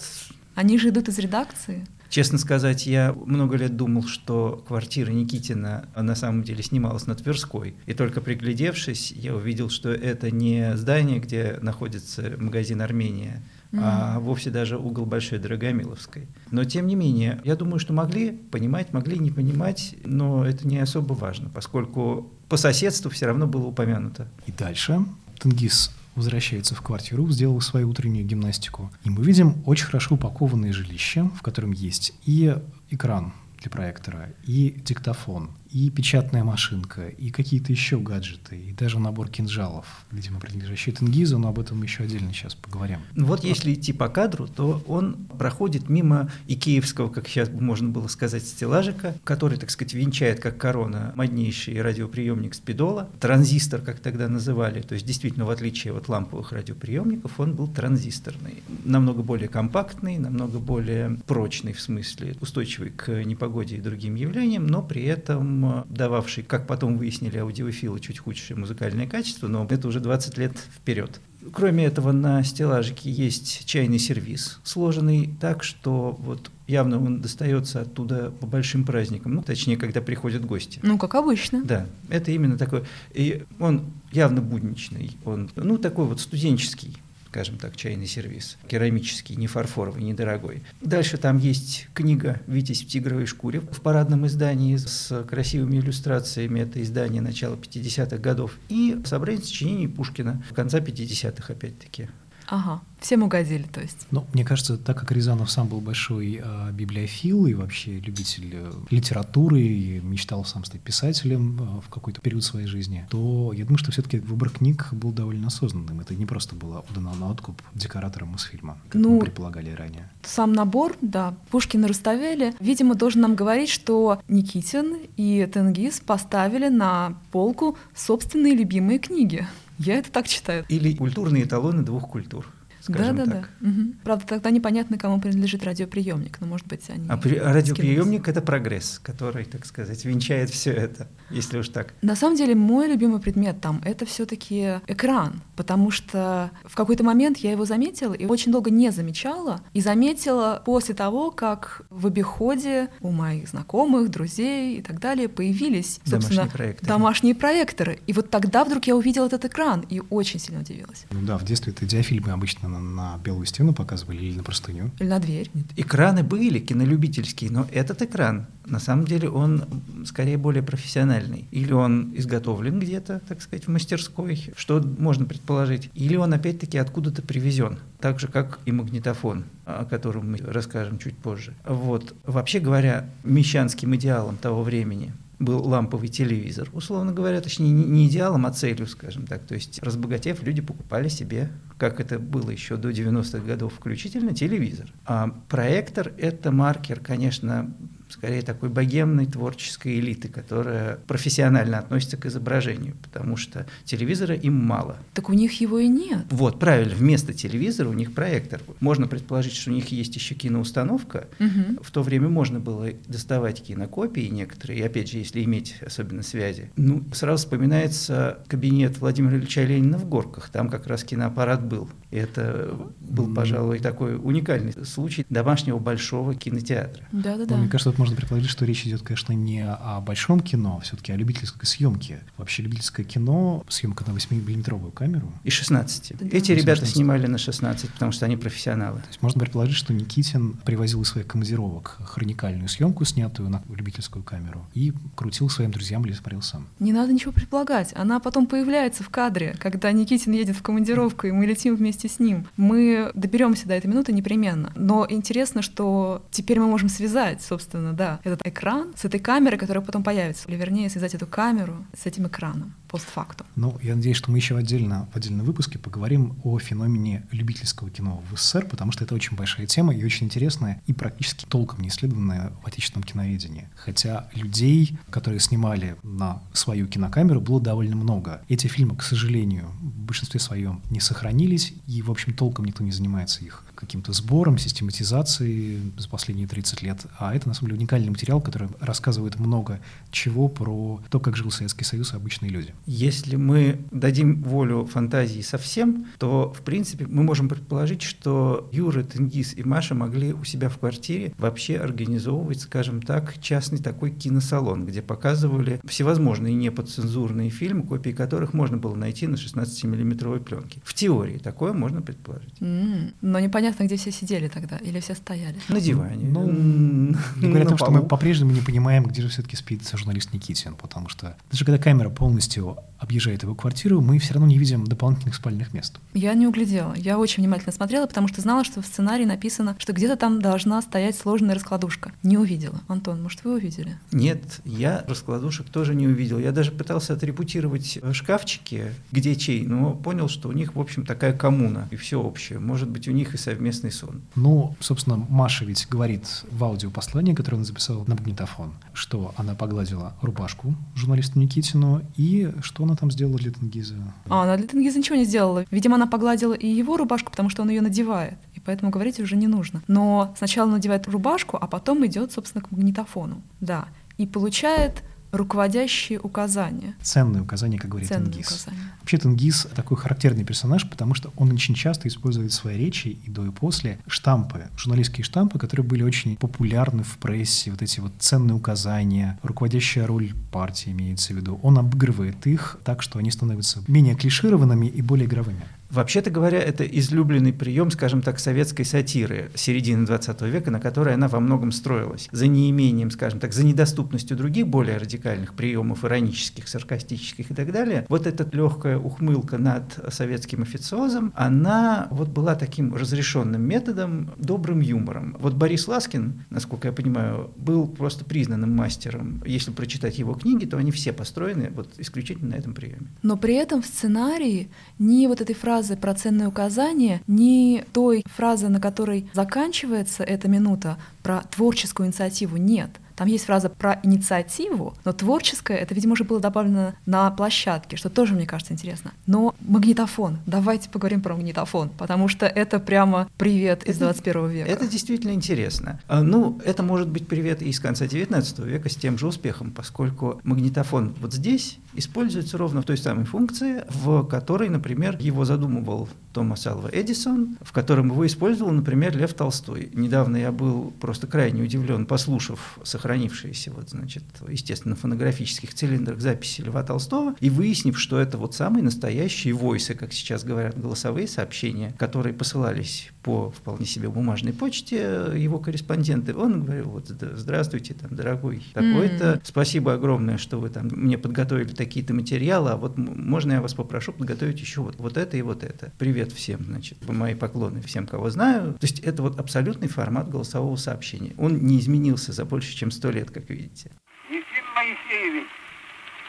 Они 0.56 0.78
же 0.78 0.90
идут 0.90 1.08
из 1.08 1.18
редакции. 1.20 1.86
Честно 2.16 2.38
сказать, 2.38 2.86
я 2.86 3.12
много 3.12 3.58
лет 3.58 3.76
думал, 3.76 4.04
что 4.08 4.64
квартира 4.66 5.12
Никитина 5.12 5.90
на 5.98 6.16
самом 6.16 6.44
деле 6.44 6.64
снималась 6.64 7.08
на 7.08 7.16
Тверской. 7.16 7.76
И 7.88 7.94
только 7.94 8.22
приглядевшись, 8.22 9.12
я 9.12 9.36
увидел, 9.36 9.70
что 9.70 9.90
это 9.90 10.32
не 10.32 10.78
здание, 10.78 11.20
где 11.20 11.60
находится 11.62 12.36
магазин 12.38 12.82
«Армения», 12.82 13.44
mm-hmm. 13.74 13.80
а 13.84 14.20
вовсе 14.22 14.50
даже 14.50 14.78
угол 14.78 15.06
Большой 15.06 15.40
Драгомиловской. 15.40 16.30
Но 16.52 16.64
тем 16.64 16.88
не 16.88 16.96
менее, 16.96 17.42
я 17.44 17.58
думаю, 17.58 17.80
что 17.80 17.92
могли 17.92 18.32
понимать, 18.32 18.94
могли 18.94 19.20
не 19.20 19.32
понимать, 19.32 19.98
но 20.06 20.46
это 20.46 20.66
не 20.66 20.78
особо 20.78 21.16
важно, 21.16 21.50
поскольку 21.50 22.32
по 22.48 22.56
соседству 22.56 23.12
все 23.12 23.26
равно 23.26 23.46
было 23.46 23.66
упомянуто. 23.66 24.30
И 24.48 24.54
дальше 24.54 25.04
Тенгиз 25.38 25.92
возвращается 26.16 26.76
в 26.76 26.82
квартиру, 26.82 27.30
сделал 27.30 27.60
свою 27.62 27.90
утреннюю 27.90 28.26
гимнастику. 28.26 28.92
И 29.04 29.10
мы 29.10 29.24
видим 29.24 29.62
очень 29.66 29.86
хорошо 29.86 30.16
упакованное 30.16 30.74
жилище, 30.74 31.30
в 31.36 31.42
котором 31.42 31.72
есть 31.72 32.14
и 32.26 32.56
экран 32.90 33.34
для 33.60 33.70
проектора, 33.70 34.30
и 34.44 34.82
диктофон, 34.86 35.52
и 35.72 35.90
печатная 35.90 36.44
машинка, 36.44 37.08
и 37.08 37.32
какие-то 37.32 37.72
еще 37.72 38.00
гаджеты, 38.00 38.58
и 38.58 38.72
даже 38.72 39.00
набор 39.00 39.30
кинжалов, 39.30 40.06
видимо, 40.12 40.40
принадлежащий 40.40 40.92
Тенгизу, 40.92 41.38
но 41.38 41.50
об 41.50 41.60
этом 41.60 41.82
еще 41.84 42.04
отдельно 42.04 42.34
сейчас 42.34 42.56
поговорим. 42.56 43.00
Ну 43.16 43.26
вот 43.26 43.44
если 43.44 43.74
идти 43.74 43.92
по 43.94 44.08
кадру, 44.08 44.48
то 44.48 44.84
он 44.88 45.16
проходит 45.38 45.90
мимо 45.90 46.30
икеевского, 46.48 47.10
как 47.10 47.28
сейчас 47.28 47.50
можно 47.50 47.90
было 47.90 48.08
сказать, 48.08 48.44
стеллажика, 48.44 49.16
который, 49.24 49.58
так 49.58 49.70
сказать, 49.70 49.94
венчает 49.94 50.40
как 50.40 50.58
корона 50.58 51.14
моднейший 51.16 51.82
радиоприемник 51.82 52.54
Спидола, 52.54 53.10
транзистор, 53.20 53.82
как 53.82 54.00
тогда 54.00 54.28
называли, 54.28 54.82
то 54.82 54.94
есть 54.94 55.06
действительно, 55.06 55.46
в 55.46 55.50
отличие 55.50 55.96
от 55.96 56.08
ламповых 56.08 56.52
радиоприемников, 56.52 57.40
он 57.40 57.56
был 57.56 57.68
транзисторный, 57.68 58.64
намного 58.84 59.24
более 59.24 59.50
компактный, 59.50 60.18
намного 60.18 60.60
более 60.60 61.18
прочный 61.26 61.74
в 61.74 61.82
смысле, 61.82 62.36
устойчивый 62.40 62.92
к 62.92 63.24
непогоде 63.24 63.78
и 63.78 63.82
другим 63.82 64.16
явлениям, 64.16 64.68
но 64.68 64.82
при 64.82 65.04
этом 65.04 65.65
дававший, 65.90 66.44
как 66.44 66.68
потом 66.68 66.98
выяснили 66.98 67.38
аудиофилы, 67.38 68.00
чуть 68.00 68.20
худшее 68.20 68.58
музыкальное 68.58 69.08
качество, 69.08 69.48
но 69.48 69.68
это 69.70 69.88
уже 69.88 70.00
20 70.00 70.38
лет 70.38 70.58
вперед. 70.58 71.20
Кроме 71.54 71.86
этого, 71.86 72.12
на 72.12 72.44
стеллажике 72.44 73.12
есть 73.12 73.66
чайный 73.66 74.00
сервис, 74.00 74.60
сложенный 74.64 75.30
так, 75.40 75.64
что 75.64 76.18
вот 76.20 76.50
явно 76.68 76.98
он 76.98 77.22
достается 77.22 77.82
оттуда 77.82 78.32
по 78.40 78.48
большим 78.48 78.84
праздникам, 78.84 79.36
ну, 79.36 79.44
точнее, 79.44 79.78
когда 79.78 80.02
приходят 80.02 80.44
гости. 80.44 80.80
Ну, 80.82 80.98
как 80.98 81.14
обычно. 81.16 81.64
Да, 81.64 81.86
это 82.10 82.32
именно 82.32 82.58
такой. 82.58 82.84
И 83.14 83.44
он 83.60 83.86
явно 84.12 84.42
будничный, 84.42 85.12
он, 85.24 85.52
ну, 85.56 85.78
такой 85.78 86.06
вот 86.06 86.20
студенческий 86.20 86.98
скажем 87.36 87.58
так, 87.58 87.76
чайный 87.76 88.08
сервис, 88.08 88.58
керамический, 88.66 89.36
не 89.36 89.48
фарфоровый, 89.48 90.04
недорогой. 90.04 90.64
Дальше 90.80 91.18
там 91.18 91.38
есть 91.38 91.90
книга 91.94 92.40
«Витязь 92.48 92.84
в 92.84 92.88
тигровой 92.88 93.26
шкуре» 93.26 93.60
в 93.60 93.82
парадном 93.82 94.26
издании 94.26 94.78
с 94.78 95.26
красивыми 95.26 95.76
иллюстрациями. 95.76 96.62
Это 96.62 96.82
издание 96.82 97.22
начала 97.22 97.58
50-х 97.58 98.20
годов. 98.20 98.58
И 98.70 99.02
собрание 99.04 99.44
сочинений 99.44 99.90
Пушкина 99.90 100.46
конца 100.54 100.80
50-х, 100.80 101.52
опять-таки. 101.52 102.08
Ага, 102.48 102.82
всем 103.00 103.24
угодили, 103.24 103.64
то 103.64 103.82
есть. 103.82 104.08
Ну, 104.12 104.26
мне 104.34 104.44
кажется, 104.44 104.78
так 104.78 105.00
как 105.00 105.12
Рязанов 105.12 105.50
сам 105.50 105.68
был 105.68 105.82
большой 105.82 106.42
э, 106.44 106.72
библиофил 106.72 107.46
и 107.48 107.54
вообще 107.54 108.00
любитель 108.00 108.52
э, 108.54 108.72
литературы 108.90 109.62
и 109.62 110.00
мечтал 110.00 110.46
сам 110.46 110.64
стать 110.64 110.82
писателем 110.82 111.60
э, 111.60 111.82
в 111.82 111.90
какой-то 111.90 112.22
период 112.22 112.44
своей 112.44 112.68
жизни, 112.68 113.08
то 113.10 113.52
я 113.54 113.66
думаю, 113.66 113.80
что 113.80 113.92
все-таки 113.92 114.20
выбор 114.20 114.50
книг 114.50 114.90
был 114.92 115.12
довольно 115.12 115.48
осознанным. 115.48 116.00
Это 116.02 116.16
не 116.16 116.26
просто 116.26 116.56
было 116.56 116.86
отдано 116.90 117.14
на 117.16 117.30
откуп 117.30 117.62
декораторам 117.74 118.30
Мосфильма, 118.30 118.78
как 118.90 119.02
ну, 119.02 119.16
мы 119.16 119.20
предполагали 119.22 119.72
ранее. 119.72 120.10
Сам 120.24 120.54
набор, 120.54 120.96
да, 121.02 121.34
Пушкина 121.50 121.88
расставили, 121.88 122.54
видимо, 122.60 122.96
должен 122.96 123.22
нам 123.22 123.36
говорить, 123.36 123.70
что 123.70 124.22
Никитин 124.28 124.98
и 125.18 125.50
Тенгиз 125.52 126.00
поставили 126.00 126.70
на 126.70 127.16
полку 127.32 127.78
собственные 127.96 128.56
любимые 128.56 129.00
книги. 129.00 129.48
Я 129.78 129.98
это 129.98 130.12
так 130.12 130.28
читаю. 130.28 130.66
Или 130.70 130.96
культурные 130.96 131.44
эталоны 131.44 131.84
двух 131.84 132.10
культур 132.10 132.46
скажем 132.86 133.16
да, 133.16 133.26
да, 133.26 133.32
так. 133.32 133.50
Да. 133.60 133.70
Угу. 133.70 133.94
Правда, 134.04 134.26
тогда 134.28 134.50
непонятно, 134.52 134.98
кому 134.98 135.20
принадлежит 135.20 135.64
радиоприемник, 135.64 136.40
но, 136.40 136.48
может 136.48 136.68
быть, 136.68 136.84
они... 136.90 137.08
А 137.10 137.18
при... 137.18 137.38
радиоприемник— 137.38 138.28
это 138.30 138.42
прогресс, 138.42 139.00
который, 139.02 139.46
так 139.46 139.66
сказать, 139.66 140.06
венчает 140.06 140.50
все 140.50 140.72
это, 140.72 141.08
если 141.30 141.58
уж 141.58 141.70
так. 141.70 141.94
На 142.02 142.16
самом 142.16 142.38
деле, 142.38 142.56
мой 142.56 142.88
любимый 142.88 143.20
предмет 143.20 143.60
там— 143.62 143.82
это 143.86 144.06
все 144.06 144.26
таки 144.26 144.80
экран, 144.88 145.42
потому 145.56 145.92
что 145.92 146.52
в 146.64 146.76
какой-то 146.76 147.04
момент 147.04 147.38
я 147.38 147.52
его 147.52 147.66
заметила 147.66 148.14
и 148.14 148.26
очень 148.26 148.52
долго 148.52 148.70
не 148.70 148.92
замечала, 148.92 149.62
и 149.74 149.82
заметила 149.82 150.62
после 150.66 150.96
того, 150.96 151.32
как 151.32 151.82
в 151.90 152.08
обиходе 152.08 152.90
у 153.02 153.12
моих 153.12 153.50
знакомых, 153.50 154.10
друзей 154.10 154.78
и 154.78 154.82
так 154.82 155.00
далее 155.00 155.28
появились, 155.28 156.00
собственно, 156.06 156.20
домашние 156.20 156.52
проекторы. 156.52 156.88
домашние 156.88 157.36
проекторы. 157.36 158.00
И 158.08 158.14
вот 158.14 158.30
тогда 158.30 158.64
вдруг 158.64 158.86
я 158.86 158.96
увидела 158.96 159.26
этот 159.26 159.46
экран 159.46 159.86
и 159.90 160.02
очень 160.10 160.40
сильно 160.40 160.62
удивилась. 160.62 161.06
Ну 161.12 161.22
да, 161.22 161.38
в 161.38 161.44
детстве 161.44 161.74
это 161.74 161.86
диафильмы 161.86 162.32
обычно 162.32 162.70
экрана 162.76 162.80
на 162.80 163.18
белую 163.18 163.46
стену 163.46 163.74
показывали 163.74 164.24
или 164.24 164.38
на 164.38 164.44
простыню. 164.44 164.92
Или 165.00 165.08
на 165.08 165.20
дверь. 165.20 165.50
Экраны 165.76 166.24
были 166.24 166.60
кинолюбительские, 166.60 167.52
но 167.52 167.68
этот 167.72 168.02
экран, 168.02 168.48
на 168.66 168.80
самом 168.80 169.06
деле, 169.06 169.30
он 169.30 169.64
скорее 170.06 170.38
более 170.38 170.64
профессиональный. 170.64 171.46
Или 171.52 171.74
он 171.74 172.14
изготовлен 172.16 172.80
где-то, 172.80 173.22
так 173.28 173.42
сказать, 173.42 173.68
в 173.68 173.72
мастерской, 173.72 174.52
что 174.56 174.82
можно 174.98 175.26
предположить, 175.26 175.90
или 175.94 176.16
он 176.16 176.34
опять-таки 176.34 176.78
откуда-то 176.78 177.22
привезен, 177.22 177.78
так 178.00 178.20
же, 178.20 178.28
как 178.28 178.60
и 178.66 178.72
магнитофон, 178.72 179.46
о 179.66 179.86
котором 179.86 180.32
мы 180.32 180.38
расскажем 180.38 181.00
чуть 181.00 181.18
позже. 181.18 181.54
Вот. 181.66 182.14
Вообще 182.26 182.60
говоря, 182.60 183.10
мещанским 183.24 183.96
идеалом 183.96 184.38
того 184.38 184.64
времени 184.64 185.14
был 185.40 185.64
ламповый 185.68 186.08
телевизор, 186.08 186.70
условно 186.74 187.12
говоря, 187.12 187.42
точнее 187.42 187.72
не 187.72 188.08
идеалом, 188.08 188.46
а 188.46 188.52
целью, 188.52 188.88
скажем 188.88 189.28
так. 189.28 189.46
То 189.46 189.56
есть, 189.56 189.82
разбогатев, 189.82 190.44
люди 190.44 190.62
покупали 190.62 191.08
себе, 191.08 191.52
как 191.78 192.00
это 192.00 192.20
было 192.20 192.50
еще 192.52 192.78
до 192.78 192.90
90-х 192.90 193.40
годов 193.46 193.74
включительно, 193.74 194.34
телевизор. 194.34 194.92
А 195.06 195.30
проектор– 195.50 196.14
это 196.18 196.52
маркер, 196.52 197.00
конечно, 197.00 197.76
скорее 198.16 198.42
такой 198.42 198.70
богемной 198.70 199.26
творческой 199.26 200.00
элиты, 200.00 200.30
которая 200.30 201.00
профессионально 201.06 201.80
относится 201.80 202.16
к 202.16 202.26
изображению, 202.26 202.96
потому 203.04 203.36
что 203.36 203.66
телевизора 203.84 204.36
им 204.36 204.56
мало. 204.56 204.98
Так 205.14 205.30
у 205.30 205.34
них 205.34 205.60
его 205.60 205.80
и 205.80 205.90
нет. 205.90 206.26
Вот, 206.30 206.58
правильно, 206.58 206.96
вместо 206.96 207.34
телевизора 207.34 207.90
у 207.90 207.94
них 207.94 208.14
проектор. 208.14 208.62
Можно 208.80 209.08
предположить, 209.08 209.54
что 209.54 209.70
у 209.70 209.74
них 209.74 209.90
есть 209.90 210.16
еще 210.16 210.34
киноустановка. 210.34 211.28
Угу. 211.40 211.84
В 211.84 211.92
то 211.92 212.04
время 212.04 212.30
можно 212.30 212.62
было 212.62 212.88
доставать 213.06 213.62
кинокопии 213.62 214.30
некоторые, 214.30 214.80
и 214.80 214.84
опять 214.84 215.12
же, 215.12 215.18
если 215.18 215.44
иметь 215.44 215.76
особенно 215.86 216.24
связи. 216.24 216.72
Ну, 216.78 217.04
сразу 217.14 217.44
вспоминается 217.44 218.40
кабинет 218.48 218.98
Владимира 219.00 219.36
Ильича 219.36 219.64
Ленина 219.64 219.98
в 219.98 220.08
Горках, 220.08 220.50
там 220.50 220.70
как 220.70 220.88
раз 220.88 221.04
киноаппарат 221.04 221.66
был. 221.66 221.90
И 222.12 222.16
это 222.16 222.80
был, 223.02 223.34
пожалуй, 223.34 223.80
такой 223.80 224.16
уникальный 224.16 224.72
случай 224.86 225.26
домашнего 225.30 225.80
большого 225.80 226.34
кинотеатра. 226.34 227.06
Да-да-да. 227.12 227.56
Ну, 227.56 227.64
мне 227.64 227.70
кажется, 227.70 227.92
тут 227.92 228.00
можно 228.06 228.16
предположить, 228.16 228.52
что 228.52 228.66
речь 228.66 228.86
идет, 228.86 229.02
конечно, 229.02 229.34
не 229.34 229.66
о 229.66 230.00
большом 230.00 230.40
кино, 230.40 230.78
а 230.80 230.84
все-таки 230.84 231.12
о 231.12 231.16
любительской 231.16 231.66
съемке. 231.66 232.20
Вообще 232.38 232.62
любительское 232.62 233.04
кино, 233.04 233.64
съемка 233.68 234.04
на 234.08 234.16
8-миллиметровую 234.16 234.92
камеру. 234.92 235.32
И 235.44 235.50
16. 235.50 236.14
Да. 236.20 236.38
Эти 236.38 236.52
ребята 236.52 236.86
снимали 236.86 237.26
на 237.26 237.40
16, 237.40 237.90
потому 237.90 238.12
что 238.12 238.26
они 238.26 238.38
профессионалы. 238.38 239.00
То 239.00 239.08
есть 239.08 239.24
можно 239.24 239.40
предположить, 239.40 239.76
что 239.76 239.92
Никитин 239.92 240.54
привозил 240.66 241.02
из 241.02 241.08
своих 241.08 241.26
командировок 241.26 241.98
хроникальную 242.06 242.70
съемку, 242.70 243.06
снятую 243.06 243.50
на 243.50 243.64
любительскую 243.70 244.24
камеру, 244.24 244.68
и 244.76 244.94
крутил 245.16 245.50
своим 245.50 245.72
друзьям 245.72 246.06
или 246.06 246.14
смотрел 246.14 246.44
сам. 246.44 246.68
Не 246.80 246.94
надо 246.94 247.12
ничего 247.12 247.32
предполагать. 247.32 247.92
Она 247.96 248.20
потом 248.20 248.46
появляется 248.46 249.04
в 249.04 249.10
кадре, 249.10 249.56
когда 249.58 249.92
Никитин 249.92 250.34
едет 250.34 250.56
в 250.56 250.62
командировку, 250.62 251.26
и 251.26 251.32
мы 251.32 251.48
летим 251.48 251.76
вместе 251.76 252.08
с 252.08 252.20
ним. 252.20 252.46
Мы 252.56 253.12
доберемся 253.16 253.68
до 253.68 253.74
этой 253.74 253.88
минуты 253.88 254.14
непременно. 254.14 254.72
Но 254.76 255.08
интересно, 255.10 255.64
что 255.64 256.24
теперь 256.30 256.60
мы 256.60 256.68
можем 256.68 256.90
связать, 256.90 257.42
собственно, 257.42 257.85
да, 257.94 258.20
этот 258.24 258.46
экран 258.46 258.94
с 258.96 259.06
этой 259.06 259.20
камерой, 259.20 259.58
которая 259.58 259.84
потом 259.84 260.04
появится. 260.04 260.48
Или 260.48 260.56
вернее, 260.56 260.90
связать 260.90 261.14
эту 261.14 261.28
камеру 261.28 261.86
с 261.98 262.06
этим 262.06 262.28
экраном 262.28 262.74
постфактум. 262.88 263.48
Ну, 263.56 263.78
я 263.82 263.96
надеюсь, 263.96 264.18
что 264.18 264.32
мы 264.32 264.38
еще 264.38 264.58
отдельно 264.58 265.10
в 265.14 265.18
отдельном 265.18 265.46
выпуске 265.46 265.78
поговорим 265.78 266.38
о 266.44 266.60
феномене 266.60 267.26
любительского 267.32 267.90
кино 267.90 268.24
в 268.32 268.38
СССР, 268.38 268.68
потому 268.68 268.92
что 268.92 269.04
это 269.04 269.16
очень 269.16 269.36
большая 269.36 269.68
тема 269.68 269.94
и 269.94 270.04
очень 270.04 270.28
интересная, 270.28 270.82
и 270.88 270.94
практически 270.94 271.46
толком 271.46 271.82
не 271.82 271.90
исследованная 271.90 272.52
в 272.64 272.68
отечественном 272.68 273.04
киноведении. 273.04 273.70
Хотя 273.76 274.30
людей, 274.34 274.98
которые 275.10 275.40
снимали 275.40 275.96
на 276.04 276.42
свою 276.54 276.88
кинокамеру, 276.88 277.42
было 277.42 277.62
довольно 277.62 277.96
много. 277.96 278.42
Эти 278.50 278.68
фильмы, 278.68 278.96
к 278.96 279.04
сожалению, 279.04 279.68
в 279.82 280.06
большинстве 280.06 280.40
своем 280.40 280.82
не 280.90 281.00
сохранились, 281.00 281.74
и, 281.88 282.02
в 282.02 282.12
общем, 282.12 282.34
толком 282.34 282.66
никто 282.66 282.84
не 282.84 282.92
занимается 282.92 283.44
их 283.44 283.64
каким-то 283.76 284.14
сбором, 284.14 284.58
систематизацией 284.58 285.94
за 285.98 286.10
последние 286.10 286.48
30 286.48 286.82
лет. 286.82 287.06
А 287.20 287.36
это, 287.36 287.48
на 287.48 287.54
самом 287.54 287.70
деле, 287.70 287.80
уникальный 287.80 288.10
материал, 288.10 288.42
который 288.42 288.70
рассказывает 288.80 289.40
много 289.40 289.80
чего 290.12 290.48
про 290.48 291.02
то, 291.10 291.20
как 291.20 291.36
жил 291.36 291.52
Советский 291.52 291.84
Союз 291.84 292.14
и 292.14 292.16
обычные 292.16 292.50
люди. 292.50 292.74
Если 292.86 293.36
мы 293.36 293.80
дадим 293.92 294.44
волю 294.44 294.86
фантазии 294.86 295.42
совсем, 295.42 296.08
то, 296.20 296.54
в 296.54 296.62
принципе, 296.62 297.08
мы 297.08 297.24
можем 297.24 297.50
предположить, 297.50 298.02
что 298.02 298.70
Юра, 298.72 299.04
Тенгиз 299.04 299.56
и 299.56 299.64
Маша 299.64 299.96
могли 299.96 300.34
у 300.34 300.44
себя 300.44 300.70
в 300.70 300.78
квартире 300.78 301.34
вообще 301.38 301.78
организовывать, 301.78 302.62
скажем 302.62 303.02
так, 303.02 303.40
частный 303.42 303.80
такой 303.80 304.12
киносалон, 304.12 304.86
где 304.86 305.02
показывали 305.02 305.80
всевозможные 305.86 306.54
неподцензурные 306.54 307.50
фильмы, 307.50 307.84
копии 307.84 308.12
которых 308.12 308.54
можно 308.54 308.78
было 308.78 308.96
найти 308.96 309.28
на 309.28 309.36
16-миллиметровой 309.36 310.40
пленке. 310.40 310.80
В 310.84 310.94
теории 310.94 311.38
такое 311.38 311.74
можно 311.74 312.02
предположить. 312.02 312.54
Mm, 312.60 313.14
но 313.22 313.40
непонятно, 313.40 313.86
где 313.86 313.96
все 313.98 314.12
сидели 314.12 314.48
тогда, 314.48 314.78
или 314.78 315.00
все 315.00 315.16
стояли. 315.16 315.58
На 315.70 315.82
диване. 315.82 316.28
Ну, 316.28 316.48
ну 317.36 317.50
говоря 317.50 317.66
о 317.66 317.70
том, 317.70 317.78
что 317.78 317.92
мы 317.92 318.04
по-прежнему 318.04 318.52
не 318.52 318.62
понимаем, 318.62 319.04
где 319.06 319.22
же 319.22 319.30
все-таки 319.30 319.56
спит 319.56 319.82
журналист 319.94 320.34
Никитин, 320.34 320.76
потому 320.76 321.10
что 321.10 321.38
даже 321.52 321.66
когда 321.66 321.78
камера 321.78 322.10
полностью 322.10 322.65
to 322.66 322.95
объезжает 323.00 323.44
его 323.44 323.56
квартиру, 323.56 324.02
мы 324.02 324.20
все 324.20 324.34
равно 324.34 324.48
не 324.48 324.58
видим 324.58 324.86
дополнительных 324.86 325.36
спальных 325.36 325.74
мест. 325.74 326.00
Я 326.14 326.34
не 326.34 326.48
углядела. 326.48 326.94
Я 326.96 327.18
очень 327.18 327.44
внимательно 327.44 327.72
смотрела, 327.72 328.08
потому 328.08 328.28
что 328.28 328.42
знала, 328.42 328.64
что 328.64 328.82
в 328.82 328.86
сценарии 328.86 329.26
написано, 329.26 329.76
что 329.80 329.94
где-то 329.94 330.16
там 330.16 330.42
должна 330.42 330.82
стоять 330.82 331.18
сложная 331.18 331.56
раскладушка. 331.56 332.12
Не 332.24 332.38
увидела. 332.38 332.82
Антон, 332.88 333.22
может, 333.22 333.44
вы 333.44 333.56
увидели? 333.56 333.98
Нет, 334.12 334.62
я 334.66 335.04
раскладушек 335.08 335.70
тоже 335.70 335.96
не 335.96 336.08
увидел. 336.08 336.40
Я 336.40 336.52
даже 336.52 336.72
пытался 336.72 337.14
отрепутировать 337.14 338.00
шкафчики, 338.14 338.94
где 339.12 339.36
чей, 339.36 339.66
но 339.66 339.92
понял, 339.92 340.30
что 340.30 340.50
у 340.50 340.52
них, 340.52 340.76
в 340.76 340.80
общем, 340.80 341.06
такая 341.06 341.34
коммуна, 341.34 341.88
и 341.92 341.96
все 341.96 342.22
общее. 342.22 342.60
Может 342.60 342.90
быть, 342.90 343.08
у 343.08 343.12
них 343.12 343.34
и 343.34 343.38
совместный 343.38 343.92
сон. 343.92 344.22
Ну, 344.36 344.76
собственно, 344.80 345.18
Маша 345.30 345.66
ведь 345.66 345.88
говорит 345.90 346.46
в 346.50 346.64
аудиопослании, 346.64 347.34
которое 347.34 347.58
она 347.58 347.66
записала 347.66 348.04
на 348.06 348.16
магнитофон, 348.16 348.74
что 348.94 349.34
она 349.38 349.56
погладила 349.56 350.14
рубашку 350.22 350.76
журналисту 350.96 351.40
Никитину 351.40 352.02
и 352.16 352.52
что 352.62 352.85
она 352.86 352.96
там 352.96 353.12
сделала 353.12 353.38
для 353.38 353.52
Тенгиза? 353.52 353.96
А, 354.30 354.44
она 354.44 354.58
для 354.58 354.68
Тенгиза 354.68 354.98
ничего 355.00 355.16
не 355.16 355.26
сделала. 355.26 355.66
Видимо, 355.72 355.96
она 355.96 356.08
погладила 356.08 356.54
и 356.54 356.68
его 356.68 356.98
рубашку, 356.98 357.32
потому 357.32 357.50
что 357.50 357.62
он 357.62 357.70
ее 357.70 357.82
надевает. 357.82 358.38
И 358.54 358.60
поэтому 358.60 358.92
говорить 358.92 359.20
уже 359.20 359.36
не 359.36 359.48
нужно. 359.48 359.82
Но 359.88 360.34
сначала 360.38 360.70
надевает 360.70 361.08
рубашку, 361.08 361.58
а 361.60 361.68
потом 361.68 362.06
идет, 362.06 362.32
собственно, 362.32 362.64
к 362.64 362.72
магнитофону. 362.72 363.42
Да. 363.60 363.86
И 364.18 364.26
получает 364.26 365.04
руководящие 365.38 366.20
указания. 366.20 366.96
Ценные 367.02 367.44
указания, 367.44 367.78
как 367.78 367.90
говорит 367.90 368.10
Ценные 368.10 368.32
Тенгиз. 368.32 368.48
указания. 368.48 368.94
Вообще 369.02 369.18
Тенгиз 369.18 369.68
такой 369.76 369.98
характерный 369.98 370.44
персонаж, 370.44 370.90
потому 370.90 371.14
что 371.14 371.32
он 371.36 371.52
очень 371.52 371.76
часто 371.76 372.08
использует 372.08 372.52
в 372.52 372.56
своей 372.56 372.78
речи 372.78 373.08
и 373.08 373.30
до 373.30 373.46
и 373.46 373.50
после 373.52 374.00
штампы, 374.08 374.68
журналистские 374.78 375.24
штампы, 375.24 375.60
которые 375.60 375.86
были 375.86 376.04
очень 376.04 376.36
популярны 376.38 377.04
в 377.04 377.18
прессе, 377.18 377.72
вот 377.72 377.82
эти 377.82 378.00
вот 378.00 378.12
ценные 378.20 378.56
указания, 378.56 379.40
руководящая 379.44 380.08
роль 380.08 380.34
партии 380.52 380.92
имеется 380.92 381.34
в 381.34 381.38
виду. 381.38 381.60
Он 381.62 381.78
обыгрывает 381.78 382.48
их 382.48 382.78
так, 382.84 383.02
что 383.02 383.20
они 383.20 383.32
становятся 383.32 383.84
менее 383.88 384.16
клишированными 384.16 384.88
и 384.88 385.02
более 385.02 385.28
игровыми. 385.28 385.64
Вообще-то 385.96 386.30
говоря, 386.30 386.60
это 386.60 386.84
излюбленный 386.84 387.54
прием, 387.54 387.90
скажем 387.90 388.22
так, 388.22 388.38
советской 388.40 388.84
сатиры 388.84 389.50
середины 389.56 390.06
20 390.06 390.42
века, 390.42 390.70
на 390.70 390.82
которой 390.82 391.14
она 391.14 391.30
во 391.30 391.40
многом 391.40 391.72
строилась. 391.72 392.28
За 392.34 392.48
неимением, 392.48 393.12
скажем 393.12 393.40
так, 393.40 393.54
за 393.54 393.64
недоступностью 393.64 394.36
других 394.36 394.68
более 394.68 394.98
радикальных 394.98 395.54
приемов, 395.54 396.04
иронических, 396.04 396.68
саркастических 396.68 397.50
и 397.50 397.54
так 397.54 397.72
далее, 397.72 398.06
вот 398.10 398.28
эта 398.28 398.46
легкая 398.52 398.98
ухмылка 398.98 399.58
над 399.58 399.98
советским 400.10 400.64
официозом, 400.64 401.32
она 401.34 402.10
вот 402.12 402.28
была 402.28 402.56
таким 402.56 402.94
разрешенным 402.94 403.62
методом, 403.62 404.32
добрым 404.36 404.82
юмором. 404.82 405.38
Вот 405.40 405.54
Борис 405.54 405.88
Ласкин, 405.88 406.44
насколько 406.50 406.90
я 406.90 406.92
понимаю, 406.92 407.52
был 407.56 407.88
просто 407.88 408.26
признанным 408.26 408.76
мастером. 408.76 409.42
Если 409.46 409.72
прочитать 409.72 410.20
его 410.20 410.34
книги, 410.34 410.66
то 410.66 410.76
они 410.76 410.92
все 410.92 411.14
построены 411.14 411.72
вот 411.74 411.94
исключительно 412.00 412.50
на 412.50 412.56
этом 412.56 412.74
приеме. 412.74 413.08
Но 413.24 413.38
при 413.38 413.56
этом 413.56 413.82
в 413.82 413.86
сценарии 413.86 414.70
ни 415.00 415.26
вот 415.28 415.40
этой 415.40 415.56
фразы 415.56 415.85
про 415.94 416.16
ценные 416.16 416.48
указания, 416.48 417.22
ни 417.28 417.86
той 417.94 418.24
фразы, 418.28 418.70
на 418.70 418.82
которой 418.82 419.30
заканчивается 419.34 420.24
эта 420.24 420.48
минута, 420.48 420.98
про 421.22 421.44
творческую 421.44 422.08
инициативу 422.08 422.58
нет. 422.58 422.90
Там 423.16 423.28
есть 423.28 423.46
фраза 423.46 423.70
про 423.70 424.00
инициативу, 424.04 424.96
но 425.06 425.14
творческое, 425.14 425.78
это, 425.78 425.94
видимо, 425.94 426.14
уже 426.14 426.24
было 426.24 426.40
добавлено 426.40 426.94
на 427.06 427.32
площадке, 427.32 427.98
что 427.98 428.10
тоже, 428.10 428.34
мне 428.34 428.46
кажется, 428.46 428.74
интересно. 428.74 429.12
Но 429.26 429.56
магнитофон, 429.62 430.40
давайте 430.46 430.90
поговорим 430.90 431.22
про 431.22 431.34
магнитофон, 431.34 431.90
потому 431.98 432.28
что 432.28 432.46
это 432.46 432.80
прямо 432.80 433.28
привет 433.38 433.84
из 433.88 433.98
21 433.98 434.50
века. 434.50 434.70
Это 434.70 434.88
действительно 434.88 435.32
интересно. 435.32 436.00
А, 436.08 436.22
Ну, 436.22 436.60
это 436.66 436.84
может 436.84 437.08
быть 437.08 437.28
привет 437.28 437.62
и 437.62 437.70
из 437.70 437.80
конца 437.80 438.08
19 438.08 438.60
века 438.60 438.90
с 438.90 438.96
тем 438.96 439.18
же 439.18 439.28
успехом, 439.28 439.72
поскольку 439.72 440.42
магнитофон 440.44 441.14
вот 441.22 441.34
здесь 441.34 441.80
используется 441.94 442.58
ровно 442.58 442.82
в 442.82 442.86
той 442.86 442.98
самой 442.98 443.26
функции, 443.26 443.84
в 443.90 444.24
которой, 444.24 444.70
например, 444.70 445.18
его 445.20 445.46
задумывал 445.46 446.10
Томас 446.34 446.68
Алва 446.68 446.90
Эдисон, 446.92 447.58
в 447.62 447.72
котором 447.72 448.10
его 448.10 448.26
использовал, 448.26 448.72
например, 448.72 449.18
Лев 449.18 449.34
Толстой. 449.34 449.90
Недавно 449.94 450.38
я 450.38 450.52
был 450.52 450.94
просто 451.00 451.28
крайне 451.28 451.64
удивлен, 451.64 452.06
послушав 452.06 452.80
сохранение 452.84 453.05
сохранившиеся, 453.06 453.72
вот, 453.72 453.90
значит, 453.90 454.24
естественно, 454.50 454.96
фонографических 454.96 455.74
цилиндрах 455.76 456.20
записи 456.20 456.62
Льва 456.62 456.82
Толстого, 456.82 457.36
и 457.40 457.52
выяснив, 457.52 458.00
что 458.00 458.20
это 458.20 458.40
вот 458.40 458.56
самые 458.56 458.84
настоящие 458.84 459.54
войсы, 459.54 459.94
как 459.94 460.12
сейчас 460.12 460.44
говорят, 460.44 460.80
голосовые 460.80 461.28
сообщения, 461.28 461.94
которые 462.00 462.34
посылались 462.34 463.12
по 463.22 463.52
вполне 463.52 463.86
себе 463.86 464.10
бумажной 464.10 464.54
почте 464.54 465.32
его 465.36 465.60
корреспонденты, 465.60 466.36
он 466.36 466.64
говорил, 466.64 466.90
вот, 466.90 467.08
здравствуйте, 467.10 467.94
там, 467.94 468.16
дорогой 468.16 468.64
такой-то, 468.74 469.34
mm-hmm. 469.34 469.42
спасибо 469.44 469.94
огромное, 469.94 470.38
что 470.38 470.60
вы 470.60 470.70
там 470.70 470.88
мне 470.92 471.18
подготовили 471.18 471.74
такие-то 471.74 472.14
материалы, 472.14 472.72
а 472.72 472.78
вот 472.78 472.98
можно 472.98 473.54
я 473.54 473.62
вас 473.62 473.74
попрошу 473.74 474.14
подготовить 474.14 474.60
еще 474.60 474.82
вот, 474.82 474.96
вот 474.98 475.18
это 475.18 475.38
и 475.38 475.42
вот 475.44 475.64
это. 475.64 475.92
Привет 476.00 476.32
всем, 476.32 476.64
значит, 476.66 476.98
мои 477.08 477.36
поклоны 477.36 477.82
всем, 477.82 478.08
кого 478.08 478.30
знаю. 478.30 478.74
То 478.74 478.86
есть 478.86 479.00
это 479.00 479.22
вот 479.22 479.40
абсолютный 479.40 479.88
формат 479.88 480.30
голосового 480.30 480.76
сообщения. 480.76 481.34
Он 481.38 481.58
не 481.66 481.80
изменился 481.80 482.32
за 482.32 482.46
больше, 482.46 482.76
чем 482.76 482.92
сто 482.96 483.10
лет, 483.12 483.30
как 483.30 483.50
видите. 483.50 483.92
Ефим 484.30 484.66
Моисеевич, 484.74 485.48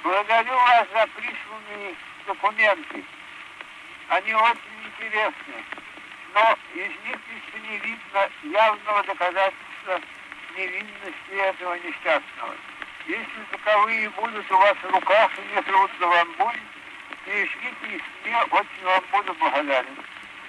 благодарю 0.03 0.55
вас 0.55 0.87
за 0.93 1.07
присланные 1.15 1.95
документы. 2.27 3.05
Они 4.09 4.35
очень 4.35 4.79
интересны, 4.87 5.55
но 6.35 6.59
из 6.75 6.93
них 7.07 7.19
еще 7.37 7.69
не 7.69 7.79
видно 7.79 8.31
явного 8.43 9.03
доказательства 9.05 10.01
невинности 10.57 11.31
этого 11.31 11.75
несчастного. 11.75 12.55
Если 13.07 13.43
таковые 13.53 14.11
будут 14.11 14.51
у 14.51 14.57
вас 14.57 14.77
в 14.83 14.91
руках 14.91 15.31
и 15.39 15.55
не 15.55 15.63
трудно 15.63 16.07
вам 16.07 16.33
будет, 16.33 16.63
перешлите 17.25 17.97
их 17.97 18.03
мне, 18.25 18.43
очень 18.51 18.85
вам 18.85 19.05
буду 19.13 19.35
благодарен. 19.35 19.97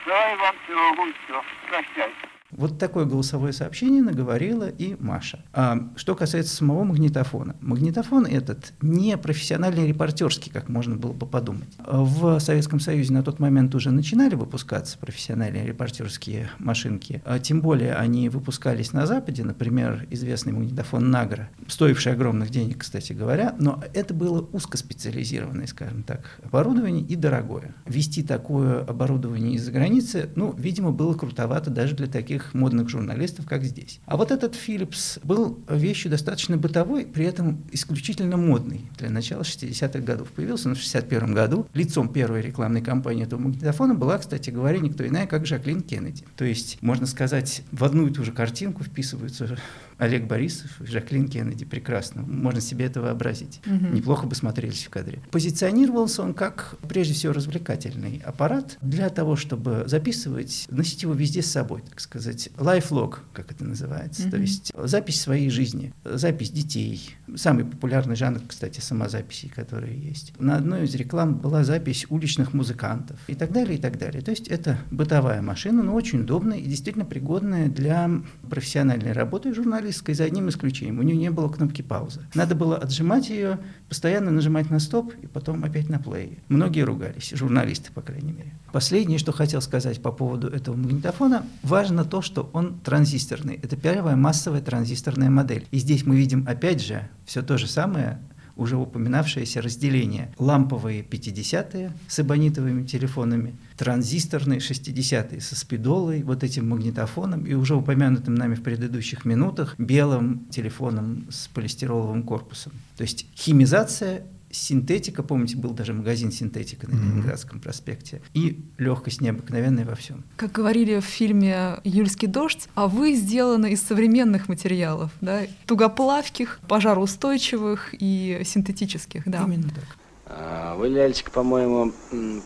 Желаю 0.05 0.37
вам 0.37 0.55
всего 0.65 1.03
лучшего. 1.03 1.43
Прощайте. 1.67 2.26
Вот 2.57 2.79
такое 2.79 3.05
голосовое 3.05 3.53
сообщение 3.53 4.01
наговорила 4.01 4.67
и 4.67 4.95
Маша. 4.99 5.45
А 5.53 5.89
что 5.95 6.15
касается 6.15 6.55
самого 6.55 6.83
магнитофона. 6.83 7.55
Магнитофон 7.61 8.25
этот 8.25 8.73
не 8.81 9.15
профессиональный 9.15 9.87
репортерский, 9.87 10.51
как 10.51 10.67
можно 10.67 10.95
было 10.95 11.13
бы 11.13 11.27
подумать. 11.27 11.69
В 11.85 12.39
Советском 12.39 12.79
Союзе 12.79 13.13
на 13.13 13.21
тот 13.21 13.37
момент 13.39 13.75
уже 13.75 13.91
начинали 13.91 14.33
выпускаться 14.33 14.97
профессиональные 14.97 15.67
репортерские 15.67 16.49
машинки. 16.57 17.21
А 17.25 17.37
тем 17.37 17.61
более 17.61 17.93
они 17.93 18.27
выпускались 18.27 18.91
на 18.91 19.05
Западе, 19.05 19.43
например, 19.43 20.07
известный 20.09 20.51
магнитофон 20.51 21.11
Награ, 21.11 21.49
стоивший 21.67 22.13
огромных 22.13 22.49
денег, 22.49 22.79
кстати 22.79 23.13
говоря, 23.13 23.55
но 23.59 23.83
это 23.93 24.15
было 24.15 24.41
узкоспециализированное, 24.51 25.67
скажем 25.67 26.01
так, 26.01 26.39
оборудование 26.43 27.03
и 27.03 27.15
дорогое. 27.15 27.75
Вести 27.85 28.23
такое 28.23 28.83
оборудование 28.83 29.53
из-за 29.53 29.71
границы, 29.71 30.29
ну, 30.35 30.55
видимо, 30.57 30.91
было 30.91 31.13
крутовато 31.13 31.69
даже 31.69 31.95
для 31.95 32.07
таких 32.07 32.46
таких 32.47 32.53
модных 32.53 32.89
журналистов, 32.89 33.45
как 33.45 33.63
здесь. 33.63 33.99
А 34.05 34.17
вот 34.17 34.31
этот 34.31 34.55
Philips 34.55 35.19
был 35.23 35.59
вещью 35.69 36.11
достаточно 36.11 36.57
бытовой, 36.57 37.05
при 37.05 37.25
этом 37.25 37.63
исключительно 37.71 38.37
модный. 38.37 38.89
Для 38.97 39.09
начала 39.09 39.41
60-х 39.41 39.99
годов 39.99 40.29
появился 40.29 40.69
он 40.69 40.75
в 40.75 40.79
61 40.79 41.33
году. 41.33 41.67
Лицом 41.73 42.09
первой 42.09 42.41
рекламной 42.41 42.81
кампании 42.81 43.23
этого 43.23 43.39
магнитофона 43.39 43.93
была, 43.93 44.17
кстати 44.17 44.49
говоря, 44.49 44.79
никто 44.79 45.05
иная, 45.05 45.27
как 45.27 45.45
Жаклин 45.45 45.81
Кеннеди. 45.81 46.23
То 46.35 46.45
есть, 46.45 46.77
можно 46.81 47.05
сказать, 47.05 47.63
в 47.71 47.83
одну 47.83 48.07
и 48.07 48.13
ту 48.13 48.23
же 48.23 48.31
картинку 48.31 48.83
вписываются 48.83 49.57
Олег 49.97 50.27
Борисов 50.27 50.79
и 50.81 50.85
Жаклин 50.85 51.27
Кеннеди. 51.27 51.65
Прекрасно. 51.65 52.21
Можно 52.21 52.61
себе 52.61 52.85
это 52.85 53.01
вообразить. 53.01 53.61
Угу. 53.65 53.95
Неплохо 53.95 54.27
бы 54.27 54.35
смотрелись 54.35 54.85
в 54.85 54.89
кадре. 54.89 55.19
Позиционировался 55.31 56.21
он 56.23 56.33
как, 56.33 56.75
прежде 56.87 57.13
всего, 57.13 57.33
развлекательный 57.33 58.21
аппарат 58.23 58.77
для 58.81 59.09
того, 59.09 59.35
чтобы 59.35 59.83
записывать, 59.87 60.67
носить 60.69 61.03
его 61.03 61.13
везде 61.13 61.41
с 61.41 61.47
собой, 61.47 61.81
так 61.81 61.99
сказать. 61.99 62.49
Лайфлог, 62.57 63.21
как 63.33 63.51
это 63.51 63.65
называется. 63.65 64.23
Угу. 64.23 64.31
То 64.31 64.37
есть 64.37 64.71
запись 64.75 65.21
своей 65.21 65.49
жизни, 65.49 65.93
запись 66.03 66.51
детей. 66.51 67.15
Самый 67.35 67.65
популярный 67.65 68.15
жанр, 68.15 68.41
кстати, 68.47 68.79
самозаписей, 68.79 69.49
которые 69.49 69.97
есть. 69.99 70.33
На 70.39 70.57
одной 70.57 70.85
из 70.85 70.93
реклам 70.95 71.35
была 71.35 71.63
запись 71.63 72.05
уличных 72.09 72.53
музыкантов 72.53 73.19
и 73.27 73.35
так 73.35 73.51
далее, 73.51 73.77
и 73.77 73.81
так 73.81 73.97
далее. 73.97 74.21
То 74.21 74.31
есть 74.31 74.47
это 74.47 74.77
бытовая 74.91 75.41
машина, 75.41 75.81
но 75.81 75.93
очень 75.93 76.21
удобная 76.21 76.57
и 76.57 76.65
действительно 76.65 77.05
пригодная 77.05 77.67
для 77.67 78.09
профессиональной 78.49 79.11
работы 79.11 79.53
журналиста 79.53 79.86
журналистской, 79.87 80.15
за 80.15 80.25
одним 80.25 80.49
исключением. 80.49 80.99
У 80.99 81.03
нее 81.03 81.17
не 81.17 81.31
было 81.31 81.49
кнопки 81.49 81.81
паузы. 81.81 82.21
Надо 82.35 82.55
было 82.55 82.77
отжимать 82.77 83.29
ее, 83.29 83.59
постоянно 83.89 84.31
нажимать 84.31 84.69
на 84.69 84.79
стоп 84.79 85.13
и 85.21 85.27
потом 85.27 85.63
опять 85.63 85.89
на 85.89 85.99
плей. 85.99 86.39
Многие 86.49 86.81
ругались, 86.81 87.31
журналисты, 87.33 87.91
по 87.93 88.01
крайней 88.01 88.33
мере. 88.33 88.53
Последнее, 88.71 89.19
что 89.19 89.31
хотел 89.31 89.61
сказать 89.61 90.01
по 90.01 90.11
поводу 90.11 90.47
этого 90.47 90.75
магнитофона, 90.75 91.43
важно 91.63 92.03
то, 92.03 92.21
что 92.21 92.49
он 92.53 92.79
транзисторный. 92.83 93.59
Это 93.63 93.75
первая 93.75 94.15
массовая 94.15 94.61
транзисторная 94.61 95.29
модель. 95.29 95.65
И 95.71 95.79
здесь 95.79 96.05
мы 96.05 96.17
видим 96.17 96.45
опять 96.47 96.81
же 96.83 97.07
все 97.25 97.41
то 97.41 97.57
же 97.57 97.67
самое, 97.67 98.19
уже 98.57 98.75
упоминавшееся 98.77 99.61
разделение. 99.61 100.33
Ламповые 100.37 101.03
50-е 101.03 101.91
с 102.07 102.19
эбонитовыми 102.19 102.85
телефонами, 102.85 103.55
транзисторные 103.77 104.59
60-е 104.59 105.41
со 105.41 105.55
спидолой, 105.55 106.23
вот 106.23 106.43
этим 106.43 106.69
магнитофоном 106.69 107.45
и 107.45 107.53
уже 107.53 107.75
упомянутым 107.75 108.35
нами 108.35 108.55
в 108.55 108.63
предыдущих 108.63 109.25
минутах 109.25 109.75
белым 109.77 110.45
телефоном 110.49 111.25
с 111.29 111.47
полистироловым 111.47 112.23
корпусом. 112.23 112.73
То 112.97 113.03
есть 113.03 113.27
химизация 113.35 114.23
синтетика, 114.57 115.23
помните, 115.23 115.57
был 115.57 115.71
даже 115.71 115.93
магазин 115.93 116.31
синтетика 116.31 116.89
на 116.89 116.95
Ленинградском 116.95 117.59
проспекте, 117.59 118.21
и 118.33 118.65
легкость 118.77 119.21
необыкновенная 119.21 119.85
во 119.85 119.95
всем. 119.95 120.23
Как 120.35 120.51
говорили 120.51 120.99
в 120.99 121.05
фильме 121.05 121.79
«Юльский 121.83 122.27
дождь», 122.27 122.67
а 122.75 122.87
вы 122.87 123.13
сделаны 123.13 123.71
из 123.71 123.81
современных 123.83 124.49
материалов, 124.49 125.11
да, 125.21 125.41
тугоплавких, 125.65 126.59
пожароустойчивых 126.67 127.93
и 127.93 128.41
синтетических, 128.43 129.23
да. 129.25 129.43
Именно 129.43 129.69
так. 129.69 129.97
А, 130.25 130.75
вы, 130.75 130.89
Лялечка, 130.89 131.31
по-моему, 131.31 131.93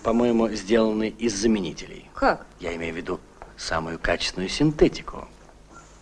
по-моему, 0.03 0.49
сделаны 0.49 1.09
из 1.09 1.35
заменителей. 1.35 2.09
Как? 2.13 2.45
Я 2.59 2.75
имею 2.75 2.93
в 2.93 2.97
виду 2.97 3.19
самую 3.57 3.99
качественную 3.99 4.49
синтетику. 4.49 5.27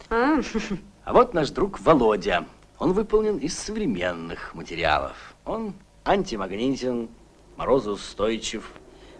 А, 0.10 0.42
а 1.06 1.14
вот 1.14 1.34
наш 1.34 1.50
друг 1.52 1.80
Володя. 1.80 2.46
Он 2.80 2.94
выполнен 2.94 3.38
из 3.38 3.58
современных 3.58 4.56
материалов. 4.56 5.36
Он 5.44 5.74
антимагнитен, 6.10 7.10
морозоустойчив, 7.56 8.72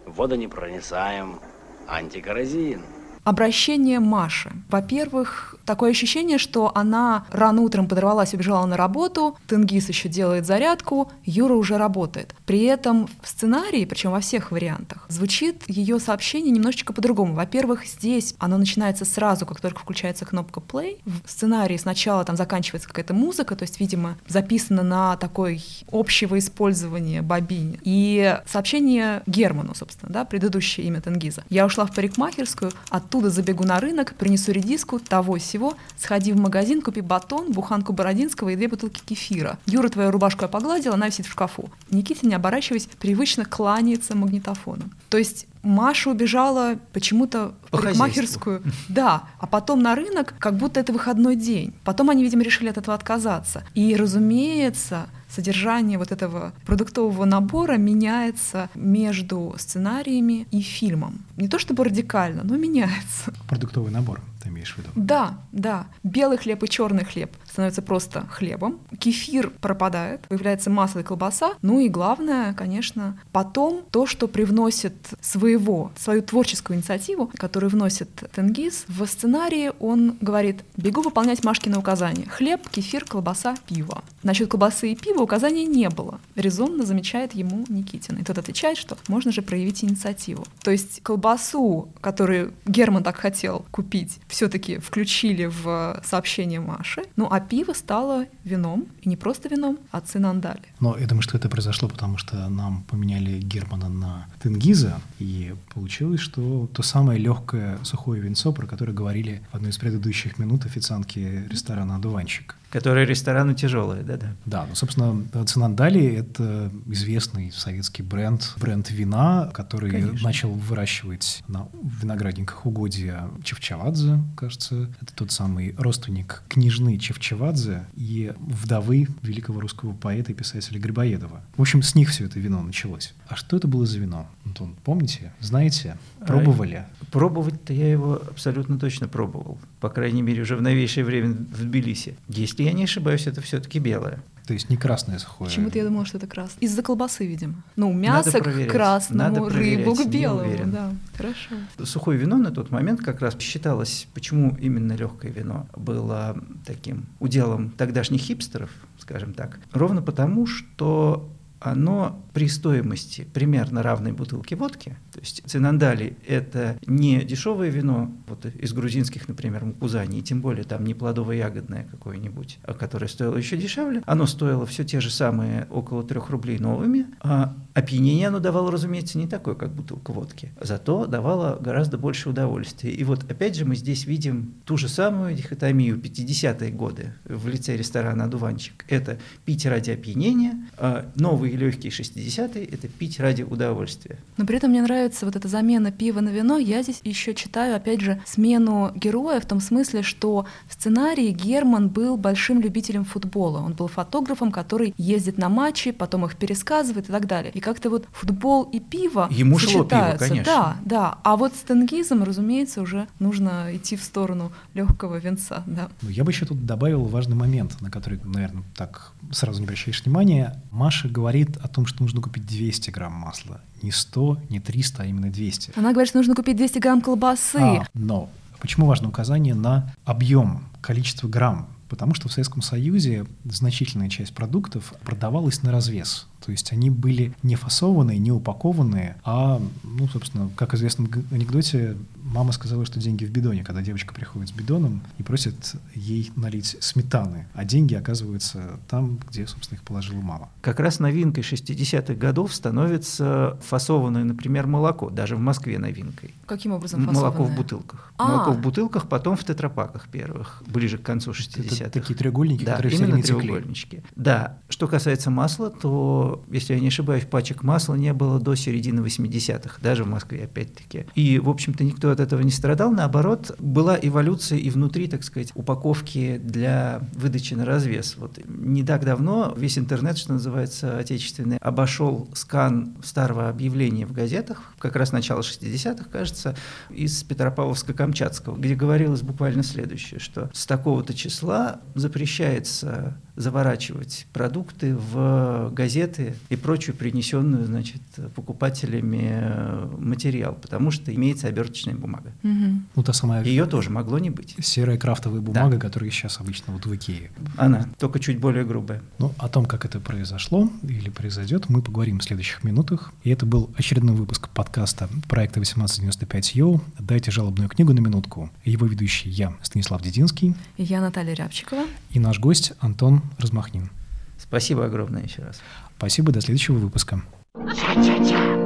водонепроницаем, 0.08 1.40
антикоррозиен. 1.88 2.82
Обращение 3.24 4.00
Маши. 4.00 4.52
Во-первых, 4.70 5.56
такое 5.70 5.92
ощущение, 5.92 6.40
что 6.40 6.72
она 6.74 7.26
рано 7.30 7.62
утром 7.62 7.88
подорвалась, 7.88 8.34
убежала 8.34 8.66
на 8.66 8.76
работу, 8.76 9.38
Тенгиз 9.46 9.88
еще 9.88 10.10
делает 10.10 10.48
зарядку, 10.48 11.12
Юра 11.24 11.54
уже 11.54 11.78
работает. 11.78 12.34
При 12.48 12.64
этом 12.64 13.08
в 13.22 13.28
сценарии, 13.28 13.86
причем 13.86 14.10
во 14.10 14.20
всех 14.20 14.50
вариантах, 14.52 15.06
звучит 15.10 15.62
ее 15.68 16.00
сообщение 16.00 16.52
немножечко 16.52 16.92
по-другому. 16.92 17.36
Во-первых, 17.36 17.86
здесь 17.86 18.34
оно 18.40 18.58
начинается 18.58 19.06
сразу, 19.06 19.46
как 19.46 19.62
только 19.62 19.80
включается 19.80 20.26
кнопка 20.26 20.60
play. 20.60 21.02
В 21.06 21.30
сценарии 21.30 21.78
сначала 21.78 22.26
там 22.26 22.36
заканчивается 22.36 22.88
какая-то 22.90 23.14
музыка, 23.14 23.56
то 23.56 23.62
есть, 23.62 23.80
видимо, 23.80 24.18
записано 24.28 24.82
на 24.82 25.18
такой 25.18 25.64
общего 25.92 26.40
использования 26.40 27.22
бобине. 27.22 27.80
И 27.84 28.40
сообщение 28.48 29.22
Герману, 29.28 29.76
собственно, 29.76 30.12
да, 30.12 30.26
предыдущее 30.26 30.88
имя 30.88 31.00
Тенгиза. 31.00 31.44
Я 31.50 31.68
ушла 31.68 31.86
в 31.86 31.94
парикмахерскую, 31.94 32.72
оттуда 32.90 33.30
забегу 33.30 33.66
на 33.66 33.80
рынок, 33.80 34.16
принесу 34.16 34.52
редиску, 34.52 35.00
того 35.00 35.38
всего, 35.60 35.76
сходи 35.98 36.32
в 36.32 36.40
магазин, 36.40 36.82
купи 36.82 37.02
батон, 37.02 37.52
буханку 37.52 37.94
бородинского 37.94 38.50
и 38.50 38.56
две 38.56 38.68
бутылки 38.68 39.02
кефира. 39.06 39.58
Юра 39.66 39.90
твою 39.90 40.12
рубашку 40.12 40.44
я 40.44 40.48
погладила, 40.48 40.96
она 40.96 41.08
висит 41.08 41.26
в 41.26 41.32
шкафу. 41.32 41.70
Никита, 41.92 42.26
не 42.26 42.36
оборачиваясь, 42.36 42.88
привычно 43.00 43.46
кланяется 43.46 44.16
магнитофону. 44.16 44.84
То 45.10 45.18
есть 45.18 45.48
Маша 45.64 46.10
убежала 46.10 46.78
почему-то 46.94 47.54
в 47.68 47.72
По 47.72 47.78
парикмахерскую. 47.80 48.64
Да, 48.88 49.24
а 49.40 49.48
потом 49.48 49.82
на 49.82 49.96
рынок, 49.96 50.34
как 50.40 50.56
будто 50.56 50.80
это 50.80 50.94
выходной 50.94 51.36
день. 51.36 51.74
Потом 51.84 52.10
они, 52.10 52.24
видимо, 52.24 52.44
решили 52.44 52.70
от 52.70 52.78
этого 52.78 52.96
отказаться. 52.96 53.64
И, 53.76 53.96
разумеется, 53.96 55.08
содержание 55.30 55.98
вот 55.98 56.12
этого 56.12 56.54
продуктового 56.66 57.26
набора 57.26 57.78
меняется 57.78 58.70
между 58.74 59.54
сценариями 59.58 60.48
и 60.52 60.62
фильмом. 60.62 61.20
Не 61.38 61.48
то 61.48 61.60
чтобы 61.60 61.84
радикально, 61.84 62.44
но 62.44 62.56
меняется. 62.56 63.34
Продуктовый 63.48 63.92
набор, 63.92 64.22
ты 64.42 64.50
имеешь 64.50 64.74
в 64.74 64.78
виду? 64.78 64.90
Да, 64.96 65.38
да. 65.52 65.88
Белый 66.04 66.38
хлеб 66.38 66.64
и 66.64 66.70
черный 66.70 67.04
хлеб 67.04 67.36
становятся 67.46 67.82
просто 67.82 68.26
хлебом. 68.28 68.80
Кефир 68.98 69.50
пропадает, 69.50 70.22
появляется 70.28 70.70
масло 70.70 71.00
и 71.00 71.04
колбаса. 71.04 71.54
Ну 71.62 71.80
и 71.80 71.90
главное, 71.90 72.54
конечно, 72.54 73.20
потом 73.32 73.84
то, 73.92 74.06
что 74.06 74.28
привносит 74.28 74.96
своего, 75.22 75.92
свою 75.98 76.22
творческую 76.22 76.78
инициативу, 76.78 77.32
которую 77.36 77.70
вносит 77.70 78.10
Тенгиз, 78.34 78.86
в 78.88 79.06
сценарии 79.06 79.72
он 79.80 80.18
говорит, 80.22 80.64
бегу 80.78 81.02
выполнять 81.02 81.44
Машкины 81.44 81.78
указания. 81.78 82.26
Хлеб, 82.30 82.70
кефир, 82.70 83.06
колбаса, 83.06 83.56
пиво. 83.68 84.04
Насчет 84.24 84.50
колбасы 84.50 84.92
и 84.92 84.96
пива 84.96 85.22
указаний 85.22 85.66
не 85.66 85.90
было. 85.90 86.20
Резонно 86.36 86.86
замечает 86.86 87.34
ему 87.34 87.66
Никитин. 87.70 88.18
И 88.18 88.24
тот 88.24 88.38
отвечает, 88.38 88.78
что 88.78 88.98
можно 89.08 89.32
же 89.32 89.42
проявить 89.42 89.84
инициативу. 89.84 90.46
То 90.62 90.72
есть 90.72 91.02
колбасу, 91.02 91.90
которую 92.02 92.54
Герман 92.66 93.04
так 93.04 93.18
хотел 93.18 93.66
купить, 93.72 94.20
все-таки 94.40 94.78
включили 94.78 95.48
в 95.48 96.02
сообщение 96.02 96.62
Маши. 96.62 97.04
Ну 97.18 97.28
а 97.30 97.42
пиво 97.42 97.74
стало 97.74 98.26
вином, 98.46 98.88
и 99.02 99.10
не 99.10 99.18
просто 99.18 99.50
вином, 99.50 99.78
а 99.92 100.00
цинандали. 100.00 100.62
Но 100.80 100.98
я 100.98 101.08
думаю, 101.08 101.24
что 101.24 101.38
это 101.38 101.50
произошло, 101.50 101.90
потому 101.90 102.18
что 102.18 102.48
нам 102.48 102.84
поменяли 102.84 103.42
Германа 103.42 103.90
на 103.90 104.28
Тенгиза, 104.42 105.02
и 105.20 105.54
получилось, 105.74 106.22
что 106.22 106.70
то 106.74 106.84
самое 106.84 107.20
легкое 107.20 107.80
сухое 107.84 108.22
винцо, 108.22 108.54
про 108.54 108.66
которое 108.66 108.94
говорили 108.94 109.42
в 109.52 109.56
одной 109.56 109.72
из 109.72 109.78
предыдущих 109.78 110.40
минут 110.40 110.66
официантки 110.66 111.46
ресторана 111.50 111.98
«Одуванчик». 111.98 112.56
Которые 112.70 113.06
ресторану 113.06 113.54
тяжелые, 113.54 114.04
да-да. 114.04 114.36
Да, 114.46 114.66
ну, 114.68 114.76
собственно, 114.76 115.26
Цинандали— 115.46 116.06
это 116.16 116.72
известный 116.88 117.52
советский 117.52 118.04
бренд, 118.04 118.54
бренд 118.58 118.92
вина, 118.92 119.50
который 119.54 119.90
Конечно. 119.90 120.24
начал 120.24 120.52
выращивать 120.52 121.44
на 121.48 121.68
виноградниках 121.82 122.66
угодья 122.66 123.30
Чевчавадзе, 123.44 124.20
кажется. 124.36 124.90
Это 125.02 125.14
тот 125.16 125.32
самый 125.32 125.74
родственник 125.78 126.44
княжны 126.48 126.98
Чевчавадзе 126.98 127.86
и 127.96 128.34
вдовы 128.40 129.08
великого 129.24 129.62
русского 129.62 129.94
поэта 129.94 130.32
и 130.32 130.36
писателя 130.36 130.80
Грибоедова. 130.80 131.42
В 131.58 131.62
общем, 131.62 131.82
с 131.82 131.96
них 131.96 132.10
все 132.10 132.26
это 132.26 132.40
вино 132.40 132.62
началось. 132.62 133.14
А 133.28 133.36
что 133.36 133.58
это 133.58 133.68
было 133.68 133.86
за 133.86 134.00
вино? 134.00 134.28
Антон, 134.46 134.76
помните? 134.84 135.32
Знаете? 135.40 135.98
Пробовали? 136.26 136.86
А, 137.02 137.06
пробовать-то 137.12 137.74
я 137.74 137.92
его 137.92 138.22
абсолютно 138.30 138.80
точно 138.80 139.08
пробовал. 139.08 139.58
По 139.80 139.90
крайней 139.90 140.22
мере, 140.22 140.42
уже 140.42 140.56
в 140.56 140.62
новейшее 140.62 141.04
время 141.04 141.34
в 141.34 141.64
Тбилиси. 141.64 142.16
Если 142.60 142.72
я 142.72 142.78
не 142.78 142.84
ошибаюсь, 142.84 143.26
это 143.26 143.40
все-таки 143.40 143.80
белое. 143.80 144.22
То 144.46 144.52
есть 144.52 144.70
не 144.70 144.76
красное 144.76 145.18
сухое. 145.18 145.50
Почему-то 145.50 145.78
я 145.78 145.86
думала, 145.86 146.06
что 146.06 146.18
это 146.18 146.28
красное. 146.28 146.60
Из-за 146.60 146.84
колбасы, 146.84 147.26
видимо. 147.26 147.64
Ну, 147.78 147.94
мясо 147.94 148.42
к 148.42 148.68
красному, 148.68 149.24
Надо 149.24 149.50
рыбу 149.50 149.96
к 149.96 150.06
белому. 150.08 150.66
Да, 150.66 150.92
хорошо. 151.16 151.56
Сухое 151.86 152.20
вино 152.20 152.36
на 152.36 152.52
тот 152.52 152.70
момент 152.70 153.00
как 153.00 153.22
раз 153.22 153.40
считалось, 153.40 154.10
почему 154.14 154.58
именно 154.60 154.92
легкое 154.92 155.32
вино 155.32 155.68
было 155.74 156.38
таким 156.66 157.06
уделом 157.22 157.70
тогдашних 157.78 158.20
хипстеров, 158.20 158.72
скажем 158.98 159.34
так. 159.34 159.58
Ровно 159.72 160.02
потому, 160.02 160.46
что 160.46 161.30
оно 161.60 162.24
при 162.34 162.48
стоимости 162.48 163.28
примерно 163.34 163.84
равной 163.84 164.12
бутылки 164.12 164.54
водки, 164.54 164.98
то 165.14 165.20
есть 165.20 165.44
цинандали– 165.46 166.18
это 166.28 166.78
не 166.86 167.24
дешевое 167.24 167.70
вино, 167.70 168.12
вот 168.28 168.46
из 168.46 168.74
грузинских, 168.74 169.28
например, 169.28 169.66
мукузани, 169.66 170.20
и 170.20 170.22
тем 170.22 170.42
более 170.42 170.64
там 170.64 170.84
не 170.84 170.94
плодово-ягодное 170.94 171.88
какое-нибудь, 171.90 172.60
а 172.64 172.74
которое 172.74 173.08
стоило 173.08 173.36
еще 173.36 173.58
дешевле, 173.58 174.02
оно 174.06 174.26
стоило 174.26 174.66
все 174.66 174.84
те 174.84 175.00
же 175.02 175.10
самые 175.10 175.68
около 175.70 176.04
трех 176.04 176.30
рублей 176.30 176.60
новыми, 176.60 177.08
а 177.22 177.56
опьянение 177.80 178.28
оно 178.28 178.40
давало, 178.40 178.72
разумеется, 178.72 179.18
не 179.18 179.28
такое, 179.28 179.56
как 179.56 179.72
бутылка 179.72 180.12
водки, 180.12 180.52
зато 180.62 181.06
давало 181.06 181.58
гораздо 181.60 181.98
больше 181.98 182.30
удовольствия. 182.30 182.92
И 182.92 183.04
вот 183.04 183.30
опять 183.30 183.56
же 183.56 183.66
мы 183.66 183.76
здесь 183.76 184.06
видим 184.06 184.54
ту 184.66 184.78
же 184.78 184.88
самую 184.88 185.34
дихотомию 185.36 185.98
50-е 185.98 186.72
годы 186.72 187.14
в 187.26 187.48
лице 187.48 187.76
ресторана 187.76 188.26
«Одуванчик». 188.26 188.86
Это 188.88 189.18
пить 189.46 189.66
ради 189.66 189.92
опьянения, 189.92 190.58
а 190.78 191.06
новые 191.16 191.56
легкие 191.56 191.92
60-е– 191.92 192.66
это 192.72 192.88
пить 192.88 193.20
ради 193.20 193.44
удовольствия. 193.44 194.18
Но 194.38 194.46
при 194.46 194.58
этом 194.58 194.72
мне 194.72 194.82
нравится 194.82 195.26
вот 195.26 195.36
эта 195.36 195.48
замена 195.48 195.92
пива 195.92 196.22
на 196.22 196.30
вино. 196.30 196.58
Я 196.58 196.84
здесь 196.84 197.02
еще 197.04 197.34
читаю, 197.34 197.76
опять 197.76 198.02
же, 198.02 198.22
смену 198.26 198.92
героя 198.96 199.40
в 199.40 199.46
том 199.46 199.60
смысле, 199.60 200.04
что 200.04 200.46
в 200.68 200.74
сценарии 200.74 201.32
Герман 201.32 201.90
был 201.90 202.18
большим 202.18 202.62
любителем 202.62 203.06
футбола. 203.06 203.60
Он 203.60 203.74
был 203.74 203.88
фотографом, 203.88 204.52
который 204.52 204.94
ездит 204.98 205.38
на 205.38 205.50
матчи, 205.50 205.92
потом 205.92 206.26
их 206.26 206.36
пересказывает 206.36 207.10
и 207.10 207.12
так 207.12 207.28
далее. 207.28 207.52
И 207.54 207.60
как-то 207.70 207.90
вот 207.90 208.08
футбол 208.12 208.64
и 208.64 208.80
пиво 208.80 209.28
Ему 209.32 209.58
шло 209.60 209.84
пиво, 209.84 210.16
конечно. 210.18 210.44
Да, 210.44 210.78
да. 210.86 211.18
А 211.24 211.36
вот 211.36 211.54
с 211.54 211.60
тенгизом, 211.60 212.24
разумеется, 212.24 212.82
уже 212.82 213.08
нужно 213.20 213.76
идти 213.76 213.96
в 213.96 214.04
сторону 214.04 214.52
легкого 214.74 215.18
венца. 215.18 215.64
Да. 215.66 215.90
Ну, 216.02 216.10
я 216.10 216.24
бы 216.24 216.32
еще 216.32 216.46
тут 216.46 216.66
добавил 216.66 217.06
важный 217.06 217.36
момент, 217.36 217.80
на 217.82 217.90
который, 217.90 218.20
наверное, 218.24 218.64
так 218.76 219.14
сразу 219.32 219.60
не 219.60 219.66
обращаешь 219.66 220.04
внимания. 220.04 220.62
Маша 220.72 221.08
говорит 221.08 221.58
о 221.58 221.68
том, 221.68 221.86
что 221.86 222.04
нужно 222.04 222.22
купить 222.22 222.46
200 222.46 222.90
грамм 222.92 223.14
масла. 223.14 223.62
Не 223.82 223.92
100, 223.92 224.42
не 224.50 224.60
300, 224.60 225.04
а 225.04 225.06
именно 225.06 225.30
200. 225.30 225.74
Она 225.76 225.92
говорит, 225.92 226.10
что 226.10 226.18
нужно 226.18 226.36
купить 226.36 226.58
200 226.58 226.80
грамм 226.80 227.02
колбасы. 227.02 227.60
А, 227.60 227.86
но 227.94 228.30
почему 228.60 228.86
важно 228.86 229.10
указание 229.10 229.56
на 229.56 229.94
объем, 230.06 230.64
количество 230.82 231.28
грамм? 231.28 231.70
Потому 231.90 232.14
что 232.14 232.30
в 232.30 232.32
Советском 232.32 232.62
Союзе 232.62 233.26
значительная 233.46 234.10
часть 234.10 234.34
продуктов 234.34 234.94
продавалась 235.04 235.64
на 235.64 235.72
развес. 235.72 236.28
То 236.44 236.52
есть 236.52 236.72
они 236.72 236.90
были 236.90 237.34
не 237.44 237.56
фасованные, 237.56 238.20
не 238.20 238.32
упакованные, 238.32 239.18
а, 239.24 239.62
ну, 239.84 240.08
собственно, 240.08 240.50
как 240.56 240.74
известно 240.74 241.06
в 241.06 241.34
анекдоте, 241.34 241.98
мама 242.24 242.52
сказала, 242.52 242.86
что 242.86 243.00
деньги 243.00 243.26
в 243.26 243.32
бидоне, 243.32 243.64
когда 243.64 243.82
девочка 243.82 244.14
приходит 244.14 244.50
с 244.50 244.52
бидоном 244.52 245.02
и 245.18 245.24
просит 245.24 245.76
ей 245.96 246.32
налить 246.36 246.78
сметаны, 246.80 247.48
а 247.54 247.66
деньги 247.66 247.96
оказываются 247.96 248.80
там, 248.88 249.20
где, 249.30 249.48
собственно, 249.48 249.78
их 249.78 249.84
положила 249.84 250.22
мама. 250.22 250.50
Как 250.62 250.80
раз 250.80 251.00
новинкой 251.00 251.44
60-х 251.44 252.14
годов 252.14 252.54
становится 252.54 253.58
фасованное, 253.62 254.24
например, 254.24 254.68
молоко, 254.68 255.10
даже 255.10 255.36
в 255.36 255.40
Москве 255.40 255.80
новинкой. 255.80 256.34
Каким 256.46 256.74
образом 256.74 257.02
фасованное? 257.06 257.22
Молоко 257.22 257.44
в 257.44 257.56
бутылках. 257.56 258.14
А-а-а. 258.18 258.32
Молоко 258.32 258.52
в 258.52 258.62
бутылках, 258.62 259.08
потом 259.08 259.36
в 259.36 259.44
тетрапаках 259.44 260.08
первых, 260.10 260.64
ближе 260.68 260.98
к 260.98 261.04
концу 261.04 261.32
60-х. 261.32 261.86
Это 261.86 261.92
такие 261.92 262.16
треугольники, 262.16 262.64
да, 262.64 262.76
которые 262.76 262.98
именно 262.98 263.22
все 263.22 263.40
треугольнички. 263.40 264.04
Да. 264.16 264.58
Что 264.70 264.88
касается 264.88 265.30
масла, 265.32 265.70
то 265.70 266.29
если 266.52 266.74
я 266.74 266.80
не 266.80 266.88
ошибаюсь, 266.88 267.26
пачек 267.26 267.64
масла 267.64 267.96
не 267.96 268.14
было 268.14 268.40
до 268.40 268.56
середины 268.56 269.02
80-х, 269.02 269.80
даже 269.82 270.04
в 270.04 270.08
Москве, 270.08 270.46
опять-таки. 270.46 271.06
И, 271.16 271.40
в 271.40 271.50
общем-то, 271.50 271.84
никто 271.84 272.12
от 272.12 272.20
этого 272.20 272.42
не 272.42 272.52
страдал. 272.52 272.92
Наоборот, 272.92 273.56
была 273.60 273.98
эволюция 274.02 274.58
и 274.58 274.70
внутри, 274.70 275.08
так 275.08 275.24
сказать, 275.24 275.52
упаковки 275.56 276.38
для 276.38 277.02
выдачи 277.14 277.54
на 277.54 277.66
развес. 277.66 278.16
Вот 278.18 278.40
не 278.48 278.84
так 278.84 279.06
давно 279.06 279.54
весь 279.58 279.78
интернет, 279.78 280.18
что 280.18 280.34
называется, 280.34 280.98
отечественный, 280.98 281.58
обошел 281.58 282.30
скан 282.34 282.96
старого 283.04 283.50
объявления 283.50 284.06
в 284.06 284.12
газетах, 284.12 284.74
как 284.80 284.96
раз 284.96 285.12
начало 285.12 285.42
60-х, 285.42 286.06
кажется, 286.12 286.56
из 286.90 287.24
Петропавловска-Камчатского, 287.24 288.60
где 288.60 288.76
говорилось 288.76 289.22
буквально 289.22 289.64
следующее, 289.64 290.20
что 290.20 290.50
с 290.54 290.66
такого-то 290.66 291.14
числа 291.14 291.82
запрещается 291.96 293.18
заворачивать 293.40 294.28
продукты 294.34 294.96
в 294.96 295.72
газеты 295.72 296.36
и 296.50 296.58
прочую 296.58 296.94
принесенную, 296.94 297.66
значит, 297.66 298.02
покупателями 298.36 299.30
э, 299.32 299.90
материал, 299.98 300.54
потому 300.62 300.92
что 300.92 301.16
имеется 301.16 301.48
оберточная 301.48 301.96
бумага. 301.96 302.34
Угу. 302.44 302.82
Ну, 302.96 303.04
та 303.04 303.14
самая... 303.14 303.46
Ее 303.46 303.66
тоже 303.66 303.92
могло 303.92 304.20
не 304.20 304.30
быть. 304.30 304.58
Серая 304.60 304.98
крафтовая 304.98 305.40
бумага, 305.40 305.78
да. 305.78 305.80
которая 305.80 306.12
сейчас 306.12 306.42
обычно 306.42 306.74
вот 306.74 306.86
в 306.86 306.94
Икее. 306.94 307.32
Она, 307.56 307.88
только 307.98 308.20
чуть 308.20 308.40
более 308.40 308.66
грубая. 308.66 309.02
Ну, 309.20 309.34
о 309.38 309.48
том, 309.48 309.66
как 309.66 309.86
это 309.86 310.02
произошло 310.02 310.70
или 310.84 311.10
произойдет, 311.10 311.70
мы 311.70 311.82
поговорим 311.82 312.20
в 312.20 312.24
следующих 312.26 312.66
минутах. 312.66 313.14
И 313.24 313.30
это 313.30 313.46
был 313.46 313.70
очередной 313.78 314.18
выпуск 314.18 314.50
подкаста 314.50 315.08
проекта 315.30 315.62
1895 315.62 316.56
Йоу. 316.56 316.82
Дайте 317.00 317.32
жалобную 317.32 317.70
книгу 317.70 317.94
на 317.94 318.00
минутку. 318.00 318.50
Его 318.66 318.86
ведущий 318.86 319.30
я, 319.30 319.54
Станислав 319.62 320.02
Дединский. 320.02 320.56
И 320.76 320.84
я, 320.84 321.00
Наталья 321.00 321.36
Рябчикова. 321.36 321.86
И 322.10 322.20
наш 322.20 322.38
гость 322.40 322.74
Антон 322.80 323.22
Размахнин. 323.38 323.90
Спасибо 324.38 324.86
огромное 324.86 325.24
еще 325.24 325.44
раз. 325.44 325.62
Спасибо, 325.98 326.32
до 326.32 326.42
следующего 326.42 326.78
выпуска. 326.78 327.22
Ча-ча-ча. 327.56 328.59